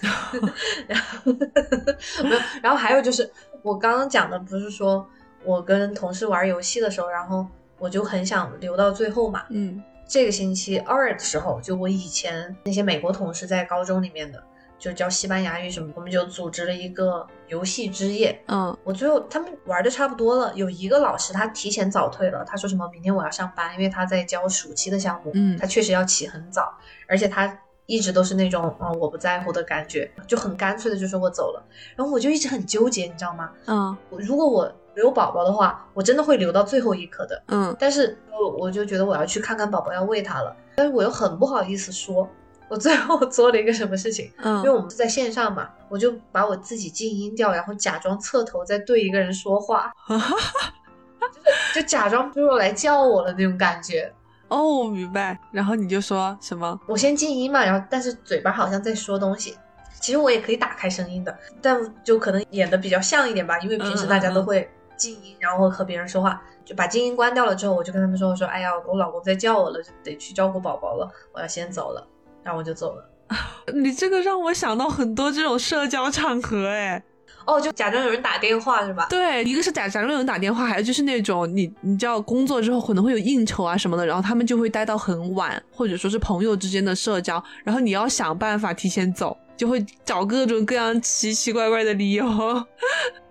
[0.00, 3.28] 然后没有，然后还有就是
[3.62, 5.08] 我刚刚讲的，不是说
[5.44, 7.46] 我跟同事玩游戏的时候，然后
[7.78, 9.82] 我就很想留到最后嘛，嗯。
[10.10, 14.42] 这个星期二的时候，就我以前那些美国同事在高中里面的，
[14.78, 18.40] 就教西班牙语什么，我们就组织了一个游戏之夜。
[18.46, 25.32] 嗯，我最后他们玩的差不多了，有一个老师他提前早退了，他说什么明天我要上班，因为他在教暑期的项目。
[25.34, 26.72] 嗯，他确实要起很早，
[27.08, 31.62] 而且他一直都是那种嗯我不在乎的感觉，就很干脆的就说我走了。
[31.96, 33.50] 然后我就一直很纠结，你知道吗？
[33.66, 34.72] 嗯，如果我。
[34.96, 37.40] 有宝宝的话，我真的会留到最后一刻的。
[37.46, 40.56] 嗯，但是我我就觉得我要去看看宝宝，要喂他了。
[40.74, 42.28] 但是我又很不好意思说，
[42.68, 44.30] 我最后 做了一个什么事情？
[44.38, 49.92] 嗯，因为我们是在线上嘛，我就把我自己静音掉，然后假装侧头在对一个人说话，
[51.74, 54.12] 就假装就是来叫我了那种感觉。
[54.48, 55.38] 哦，我明白。
[55.50, 56.78] 然后你就说什么？
[56.86, 59.56] 我先静音嘛，然后但是嘴巴好像在说东西。
[60.00, 64.70] 其实我也可以打开声音的，但就可能演的比较像一点吧，因为平时大家都会。
[64.96, 72.04] 静音，然后和别人说话，就把静音关掉了之后，我就跟他们说：“我说，哎呀，我老公在叫我了，就得去照顾宝宝了，我要先走了。”
[72.48, 73.04] 然后我就走了。
[73.74, 77.02] 你这个让我想到很多这种社交场合，哎，
[77.44, 79.06] 哦，就假装有人打电话是吧？
[79.10, 92.24] 对，一个是假假装有人打电话，还有就是那种你你知道工作之后可能会有应酬啊什么的，然后他们就会待到很晚，或者说是朋友之间的社交，然后你要想办法提前走，就会找各种各样奇奇怪怪的理由。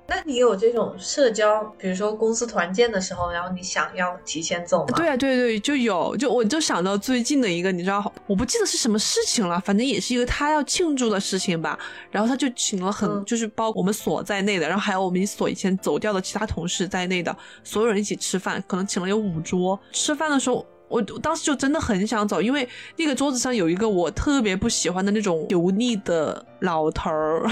[0.10, 4.94] 那你有这种社交，比如说公司团建的时候，然后你想要提前走吗？
[4.96, 11.78] 对啊，对对，就有，就我就想到最近的一个，你知道，我不记得是什么事情了，反正也是一个他要庆祝的事情吧。
[12.10, 19.78] 然后他就请了很，就是包括我们所在内的，然后还有我们所以前走掉的其他同事在内的所有人一起吃饭，可能请了有五桌。
[19.92, 27.46] 吃饭的时候，我当时就真的很想走，因为那个桌子上有一个我特别不喜欢的那种油腻的老头儿。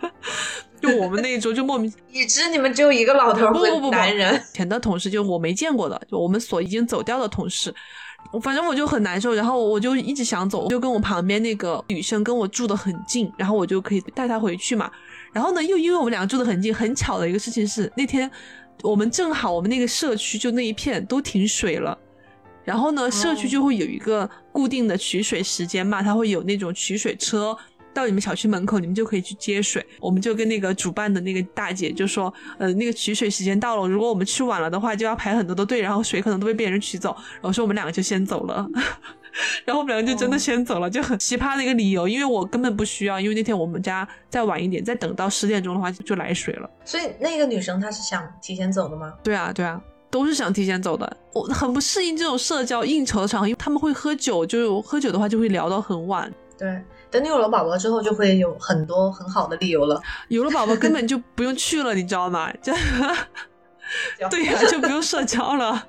[0.80, 7.74] 就我们那一桌就莫名， 已知你们只有一个老头不不不男人，前的同事就我没见过的，就我们所已经走掉的同事，
[8.42, 14.90] 反正我就很难受，然后我就一直想走，就跟我旁边那个女生跟我住的很近，然后我就可以带她回去嘛。
[15.32, 18.30] 然后呢，又因为我们两个住的很近，很巧的一个事情是那天
[18.82, 21.96] 我们正好我们那个社区就那一片都停水了，
[22.64, 27.56] 然后呢，社区就会有一个固定的取水时间嘛，它会有那种取水车。
[27.96, 29.84] 到你们小区门口，你们就可以去接水。
[29.98, 37.16] 我们就跟那个主办的那个大姐就说，呃，那个取水时间到了，如果我们去晚了的话，就要排很多的队，然后水可能都被别人取走。
[37.34, 38.68] 然后说我们两个就先走了，
[39.64, 46.68] 然后我们两个就真的先走了，就很奇葩的一个理由，因为我根本不需要，因为那天我们家再晚一点，再等到十点钟的话就来水了。
[46.84, 49.14] 所以那个女生她是想提前走的吗？
[49.22, 49.80] 对啊，对啊。
[50.08, 51.16] 都是想提前走的。
[51.34, 56.32] 我很不适应这种社交应酬的场合，因为他们会喝酒，就喝酒的话就会聊到很晚。
[56.56, 56.80] 对，
[57.10, 60.00] 等你有了宝宝之后，就会有很多很好的理由了。
[60.28, 62.52] 有了宝宝根本就不用去了，你知道吗？
[62.62, 62.72] 就
[64.28, 65.86] 对呀、就不用社交了。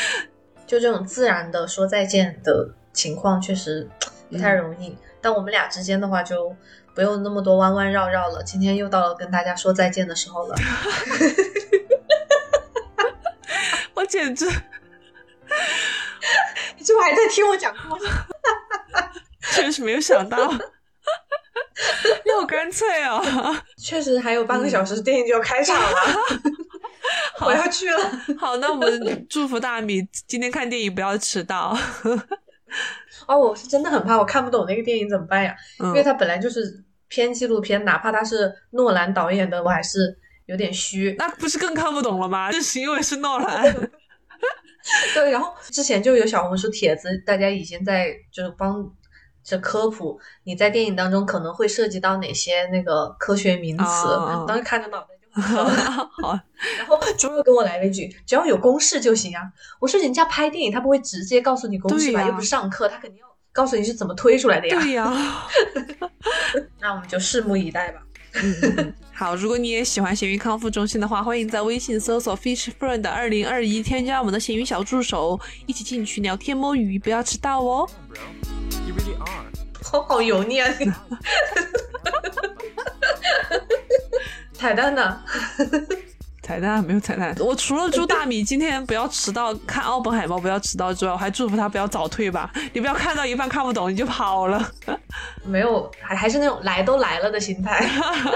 [0.66, 3.88] 就这种自然的说再见的情况，确实
[4.30, 4.96] 不太容易。
[5.20, 6.54] 但我们俩之间的话，就
[6.94, 8.42] 不用那么多弯弯绕绕了。
[8.42, 10.54] 今天又到了跟大家说再见的时候了。
[13.94, 14.46] 我简直
[16.76, 18.06] 你这不还在听我讲故事？
[19.54, 23.20] 确实没有想到，你 好干脆啊！
[23.76, 25.88] 确实还有半个小时，电影就要开场了，
[27.44, 27.98] 我要去了。
[28.38, 31.76] 好，那我们祝福大米今天看电影不要迟到。
[33.26, 35.54] 哦，我是真的很怕我看不懂那个电影怎么办呀？
[35.80, 40.16] 嗯因为它本来就是偏纪录片，哪怕它是诺兰导演的，我还是
[40.46, 41.14] 有点虚。
[41.18, 42.50] 那不是更看不懂了吗？
[42.52, 43.90] 就是因为是诺兰。
[45.14, 48.82] 对，然后之前就有小红书帖子，大家已经在就是帮
[49.44, 53.84] 着科普，你在电影当中可能会涉及到哪些那个科学名词。
[53.84, 56.06] 哦当时看着脑袋就很 疼。
[56.22, 56.38] 好，
[56.78, 59.42] 然后猪又跟我来了一句：“只要有公式就行啊。”
[59.80, 62.22] 我说：“人家拍电影，他不会直接告诉你公式吧？
[62.26, 64.80] 又不是上课，他肯定要告诉你是怎么推出来的呀。
[64.80, 65.46] 对呀。
[66.80, 68.02] 那我们就拭目以待吧。
[69.14, 77.88] 好，如果你也喜欢咸鱼康复中心的话，欢迎在微信搜索 Fish Friend 二零二一，添加我们的咸鱼小助手，一起进群聊天摸鱼，不要迟到哦。
[78.92, 79.46] You really are.
[79.82, 80.68] 好好油腻啊！
[80.78, 80.92] 你
[84.52, 85.20] 彩蛋呢？
[86.42, 92.50] 彩蛋没有彩蛋，我除了祝大米今天不要迟到看奥本海默不要迟到之外，我还祝福他不要早退吧。
[92.72, 94.70] 你不要看到一半看不懂你就跑了，
[95.44, 97.88] 没有，还还是那种来都来了的心态。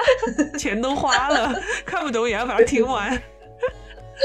[0.59, 1.55] 钱都花了，
[1.85, 3.21] 看不懂也要把它听完。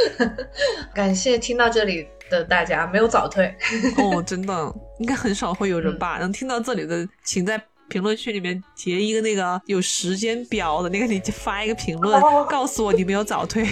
[0.96, 3.54] 感谢听到这里的大家，没有早退。
[3.98, 4.54] 哦，真的，
[5.02, 6.20] 应该很少会有人吧？
[6.20, 13.68] 能听到这里的，请在评论区里面截一个那个有时间表的那个，你就发一个评论，告诉我你没有早退，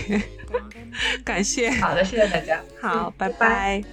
[1.24, 1.70] 感谢。
[1.70, 2.60] 好的，谢谢大家。
[2.82, 3.84] 好，拜拜。